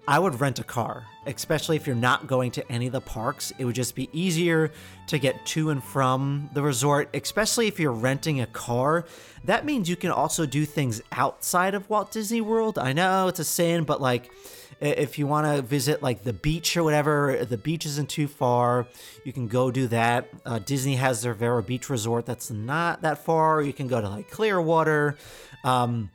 [0.08, 3.52] I would rent a car especially if you're not going to any of the parks.
[3.58, 4.72] It would just be easier
[5.08, 9.06] to get to and from the resort, especially if you're renting a car.
[9.46, 12.78] That means you can also do things outside of Walt Disney World.
[12.78, 14.32] I know it's a sin, but like
[14.80, 18.88] if you want to visit like the beach or whatever, the beach isn't too far.
[19.24, 20.30] You can go do that.
[20.46, 23.62] Uh, Disney has their Vero Beach Resort that's not that far.
[23.62, 25.18] You can go to like Clearwater.
[25.64, 26.10] Um,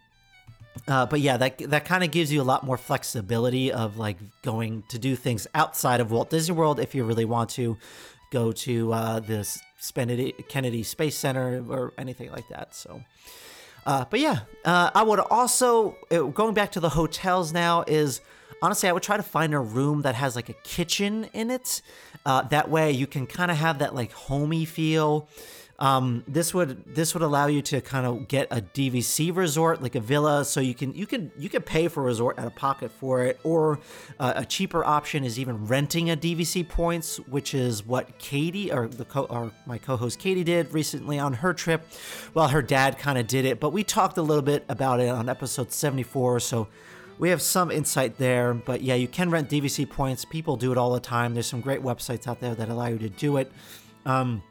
[0.87, 4.17] uh, but yeah, that that kind of gives you a lot more flexibility of like
[4.43, 7.77] going to do things outside of Walt Disney World if you really want to
[8.31, 9.61] go to uh, this
[10.49, 12.75] Kennedy Space Center or anything like that.
[12.75, 13.03] So,
[13.87, 18.21] uh, but yeah, uh, I would also uh, going back to the hotels now is
[18.61, 21.83] honestly I would try to find a room that has like a kitchen in it.
[22.27, 25.29] Uh, that way you can kind of have that like homey feel.
[25.81, 29.95] Um, this would this would allow you to kind of get a DVC resort like
[29.95, 32.57] a villa, so you can you can you can pay for a resort out of
[32.57, 33.79] pocket for it, or
[34.19, 38.89] uh, a cheaper option is even renting a DVC points, which is what Katie or
[38.89, 41.87] the co or my co-host Katie did recently on her trip.
[42.35, 45.09] Well, her dad kind of did it, but we talked a little bit about it
[45.09, 46.67] on episode 74, so
[47.21, 48.53] we have some insight there.
[48.53, 50.25] But yeah, you can rent DVC points.
[50.25, 51.35] People do it all the time.
[51.35, 53.53] There's some great websites out there that allow you to do it.
[54.05, 54.43] Um,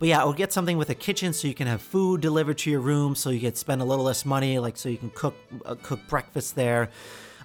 [0.00, 2.70] but yeah, or get something with a kitchen so you can have food delivered to
[2.70, 5.36] your room, so you can spend a little less money, like so you can cook
[5.64, 6.88] uh, cook breakfast there.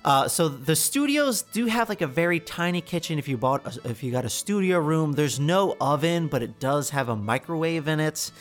[0.06, 3.20] Uh, so the studios do have like a very tiny kitchen.
[3.20, 6.60] If you bought, a, if you got a studio room, there's no oven, but it
[6.60, 8.32] does have a microwave in it.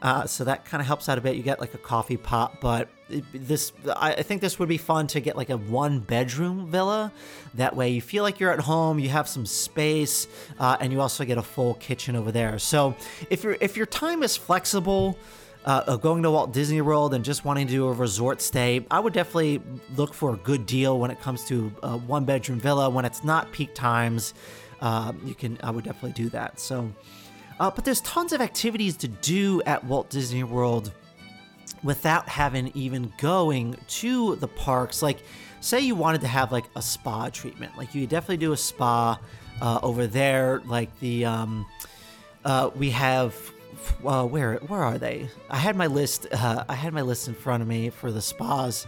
[0.00, 1.36] Uh, so that kind of helps out a bit.
[1.36, 2.88] You get like a coffee pot, but
[3.32, 7.12] this I think this would be fun to get like a one bedroom villa.
[7.54, 10.26] That way you feel like you're at home, you have some space,
[10.58, 12.58] uh, and you also get a full kitchen over there.
[12.58, 12.94] So
[13.28, 15.18] if your if your time is flexible.
[15.62, 18.98] Uh, going to Walt Disney World and just wanting to do a resort stay, I
[18.98, 19.60] would definitely
[19.94, 22.88] look for a good deal when it comes to a one bedroom villa.
[22.88, 24.32] When it's not peak times,
[24.80, 26.58] uh, you can I would definitely do that.
[26.58, 26.90] So,
[27.58, 30.92] uh, but there's tons of activities to do at Walt Disney World
[31.82, 35.02] without having even going to the parks.
[35.02, 35.22] Like,
[35.60, 39.18] say you wanted to have like a spa treatment, like you definitely do a spa
[39.60, 40.62] uh, over there.
[40.64, 41.66] Like the um,
[42.44, 43.34] uh, we have.
[44.04, 45.30] Uh, where where are they?
[45.48, 46.26] I had my list.
[46.30, 48.86] Uh, I had my list in front of me for the spas.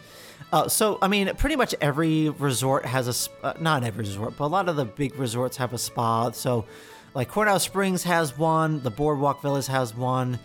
[0.52, 4.44] Uh, so I mean, pretty much every resort has a uh, not every resort, but
[4.44, 6.32] a lot of the big resorts have a spa.
[6.32, 6.66] So
[7.14, 10.38] like Coronado Springs has one, the Boardwalk Villas has one.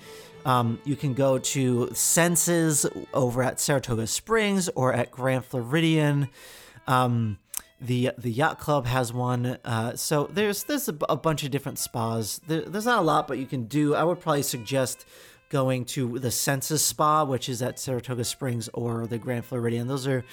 [0.47, 6.29] Um, you can go to Senses over at Saratoga Springs or at Grand Floridian.
[6.87, 7.37] Um,
[7.81, 9.57] the the yacht club has one.
[9.65, 12.39] Uh, so there's there's a, bunch of different spas.
[12.47, 13.93] There, there's not a lot, but you can do.
[13.93, 15.05] I would probably suggest
[15.49, 19.87] going to the Senses Spa, which is at Saratoga Springs or the Grand Floridian.
[19.87, 20.23] Those are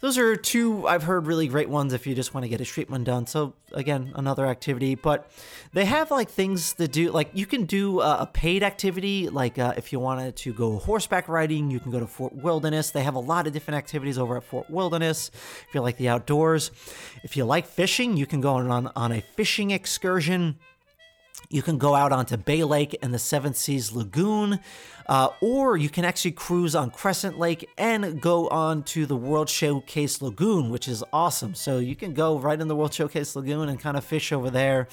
[0.00, 2.64] those are two I've heard really great ones if you just want to get a
[2.64, 3.26] treatment done.
[3.26, 5.30] So again, another activity, but
[5.72, 7.10] they have like things to do.
[7.10, 11.28] Like you can do a paid activity, like uh, if you wanted to go horseback
[11.28, 12.90] riding, you can go to Fort Wilderness.
[12.90, 15.30] They have a lot of different activities over at Fort Wilderness.
[15.68, 16.70] If you like the outdoors,
[17.22, 20.58] if you like fishing, you can go on on a fishing excursion
[21.48, 24.60] You can go out onto Bay Lake and the Seven Seas Lagoon,
[25.08, 29.48] uh, or you can actually cruise on Crescent Lake and go on to the World
[29.48, 31.54] Showcase Lagoon, which is awesome.
[31.54, 34.50] So you can go right in the World Showcase Lagoon and kind of fish over
[34.50, 34.86] there.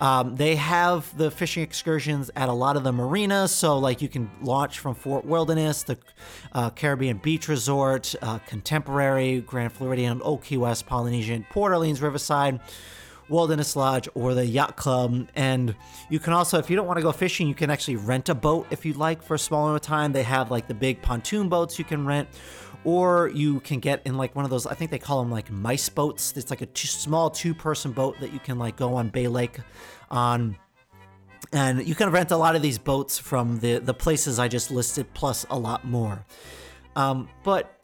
[0.00, 4.08] Um, they have the fishing excursions at a lot of the marinas, so like you
[4.08, 5.98] can launch from Fort Wilderness, the
[6.52, 12.60] uh, Caribbean Beach Resort, uh, Contemporary, Grand Floridian, Old Key West, Polynesian, Port Orleans, Riverside.
[13.30, 15.28] Wilderness Lodge or the Yacht Club.
[15.34, 15.74] And
[16.08, 18.34] you can also, if you don't want to go fishing, you can actually rent a
[18.34, 20.12] boat if you'd like for a small amount of time.
[20.12, 22.28] They have like the big pontoon boats you can rent.
[22.82, 25.50] Or you can get in like one of those, I think they call them like
[25.50, 26.32] mice boats.
[26.36, 29.58] It's like a small two person boat that you can like go on Bay Lake
[30.10, 30.56] on.
[31.52, 34.70] And you can rent a lot of these boats from the, the places I just
[34.70, 36.24] listed, plus a lot more.
[36.96, 37.80] Um, but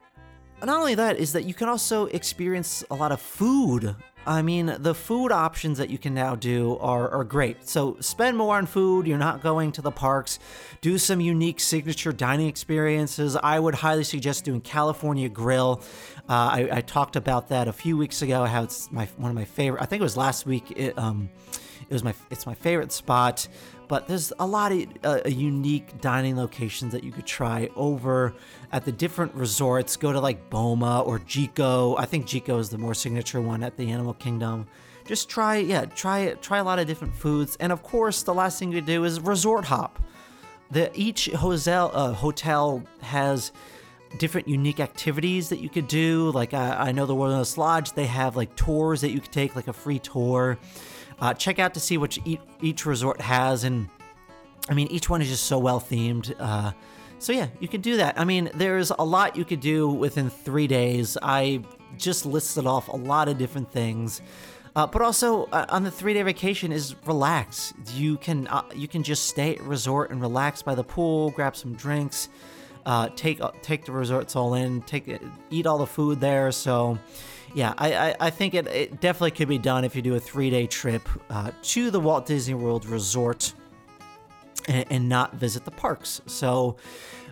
[0.62, 3.94] not only that, is that you can also experience a lot of food
[4.26, 7.68] I mean, the food options that you can now do are, are great.
[7.68, 9.06] So spend more on food.
[9.06, 10.38] You're not going to the parks.
[10.80, 13.36] Do some unique signature dining experiences.
[13.36, 15.80] I would highly suggest doing California Grill.
[16.28, 18.44] Uh, I, I, talked about that a few weeks ago.
[18.44, 19.80] How it's my one of my favorite.
[19.80, 20.72] I think it was last week.
[20.72, 21.30] It, um,
[21.88, 23.46] it was my it's my favorite spot.
[23.88, 28.34] But there's a lot of uh, unique dining locations that you could try over
[28.72, 29.96] at the different resorts.
[29.96, 31.94] Go to like Boma or Jiko.
[31.98, 34.66] I think Jiko is the more signature one at the Animal Kingdom.
[35.06, 37.56] Just try, yeah, try try a lot of different foods.
[37.60, 40.02] And of course, the last thing you do is resort hop.
[40.72, 43.52] The each hotel uh, hotel has
[44.18, 46.30] different unique activities that you could do.
[46.32, 49.54] Like I, I know the Wilderness Lodge, they have like tours that you could take,
[49.54, 50.58] like a free tour.
[51.20, 53.88] Uh, check out to see what each, each resort has, and
[54.68, 56.34] I mean, each one is just so well themed.
[56.38, 56.72] Uh,
[57.18, 58.18] so yeah, you can do that.
[58.18, 61.16] I mean, there's a lot you could do within three days.
[61.22, 61.62] I
[61.96, 64.20] just listed off a lot of different things.
[64.74, 67.72] Uh, but also uh, on the three day vacation is relax.
[67.94, 71.56] You can uh, you can just stay at resort and relax by the pool, grab
[71.56, 72.28] some drinks,
[72.84, 76.52] uh, take uh, take the resorts all in, take eat all the food there.
[76.52, 76.98] So
[77.56, 80.20] yeah, I, I, I think it, it, definitely could be done if you do a
[80.20, 83.54] three day trip uh, to the Walt Disney World Resort
[84.68, 86.20] and, and not visit the parks.
[86.26, 86.76] So,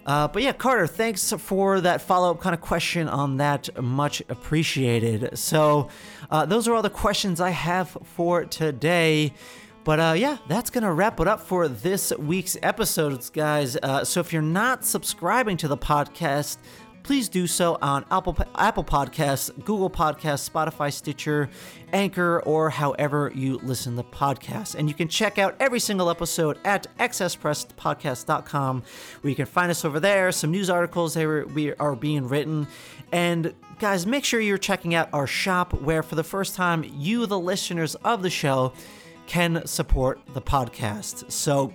[0.06, 3.68] uh, but yeah, Carter, thanks for that follow up kind of question on that.
[3.82, 5.36] Much appreciated.
[5.36, 5.90] So,
[6.30, 9.34] uh, those are all the questions I have for today.
[9.84, 13.76] But uh, yeah, that's going to wrap it up for this week's episodes, guys.
[13.76, 16.56] Uh, so if you're not subscribing to the podcast,
[17.04, 21.48] please do so on Apple, Apple Podcasts, Google Podcasts, Spotify, Stitcher,
[21.92, 24.74] Anchor, or however you listen to podcasts.
[24.74, 28.82] And you can check out every single episode at accesspresspodcast.com,
[29.20, 32.66] where you can find us over there, some news articles that we are being written.
[33.12, 37.26] And guys, make sure you're checking out our shop, where for the first time, you,
[37.26, 38.72] the listeners of the show,
[39.26, 41.30] can support the podcast.
[41.30, 41.72] So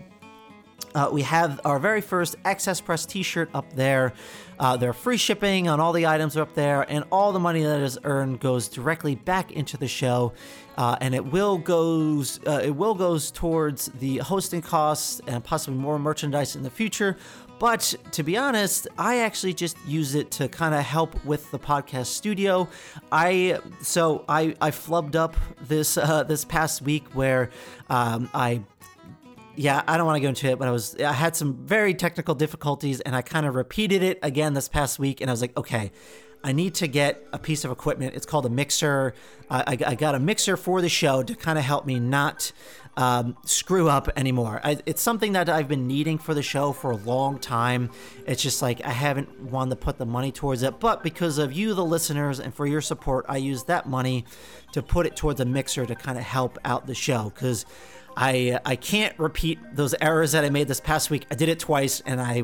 [0.95, 4.13] uh, we have our very first Access Press t shirt up there.
[4.59, 7.79] Uh, they're free shipping on all the items up there, and all the money that
[7.79, 10.33] is earned goes directly back into the show.
[10.77, 15.77] Uh, and it will goes uh, it will goes towards the hosting costs and possibly
[15.77, 17.17] more merchandise in the future.
[17.59, 21.59] But to be honest, I actually just use it to kind of help with the
[21.59, 22.69] podcast studio.
[23.11, 27.49] I so I I flubbed up this uh, this past week where
[27.89, 28.61] um, I
[29.55, 31.93] yeah, I don't want to go into it, but I was I had some very
[31.93, 35.41] technical difficulties, and I kind of repeated it again this past week, and I was
[35.41, 35.91] like, okay.
[36.41, 38.15] I need to get a piece of equipment.
[38.15, 39.13] It's called a mixer.
[39.49, 42.53] I, I got a mixer for the show to kind of help me not
[42.99, 44.59] um, screw up anymore.
[44.63, 47.91] I, it's something that I've been needing for the show for a long time.
[48.25, 51.53] It's just like I haven't wanted to put the money towards it, but because of
[51.53, 54.25] you, the listeners, and for your support, I use that money
[54.73, 57.65] to put it towards a mixer to kind of help out the show because
[58.19, 61.25] I I can't repeat those errors that I made this past week.
[61.31, 62.43] I did it twice, and I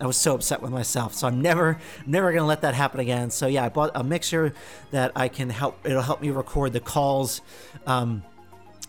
[0.00, 1.14] I was so upset with myself.
[1.14, 3.30] So I'm never never gonna let that happen again.
[3.30, 4.54] So yeah, I bought a mixer
[4.90, 5.78] that I can help.
[5.84, 7.42] It'll help me record the calls.
[7.86, 8.24] Um,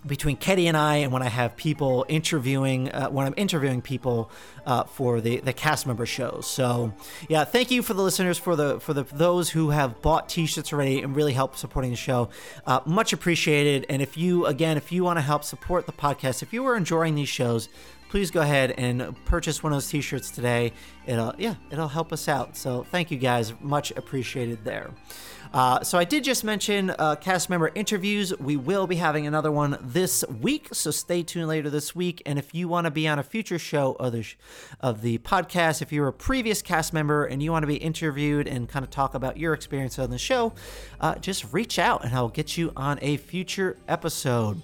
[0.05, 4.29] between Katie and I, and when I have people interviewing, uh, when I'm interviewing people
[4.65, 6.47] uh, for the, the cast member shows.
[6.47, 6.93] So,
[7.29, 10.73] yeah, thank you for the listeners, for the for the those who have bought T-shirts
[10.73, 12.29] already and really help supporting the show.
[12.65, 13.85] Uh, much appreciated.
[13.89, 16.75] And if you, again, if you want to help support the podcast, if you are
[16.75, 17.69] enjoying these shows,
[18.09, 20.73] please go ahead and purchase one of those T-shirts today.
[21.05, 22.57] It'll yeah, it'll help us out.
[22.57, 24.91] So, thank you guys, much appreciated there.
[25.55, 28.37] Uh, so I did just mention uh, cast member interviews.
[28.39, 32.21] We will be having another one this week, so stay tuned later this week.
[32.25, 34.35] And if you want to be on a future show of the, sh-
[34.79, 38.47] of the podcast, if you're a previous cast member and you want to be interviewed
[38.47, 40.53] and kind of talk about your experience on the show,
[41.01, 44.61] uh, just reach out and I'll get you on a future episode.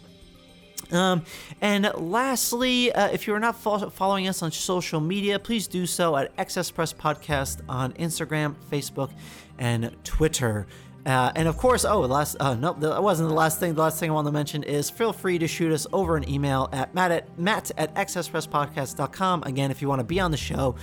[0.91, 1.23] Um,
[1.61, 6.17] and lastly, uh, if you're not fo- following us on social media, please do so
[6.17, 9.11] at XS Press Podcast on Instagram, Facebook,
[9.57, 10.67] and Twitter.
[11.05, 13.73] Uh, and of course, oh, last, uh, no, that wasn't the last thing.
[13.73, 16.29] The last thing I want to mention is feel free to shoot us over an
[16.29, 19.43] email at matt at, matt at xspresspodcast.com.
[19.43, 20.75] Again, if you want to be on the show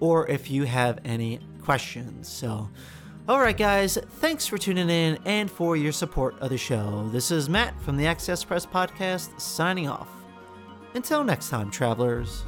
[0.00, 2.28] or if you have any questions.
[2.28, 2.68] So,
[3.28, 7.08] all right, guys, thanks for tuning in and for your support of the show.
[7.12, 10.08] This is Matt from the XS Press Podcast signing off.
[10.94, 12.44] Until next time, travelers.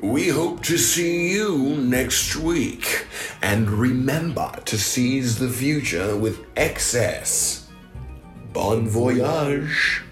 [0.00, 3.06] We hope to see you next week.
[3.42, 7.68] And remember to seize the future with excess.
[8.52, 10.02] Bon voyage.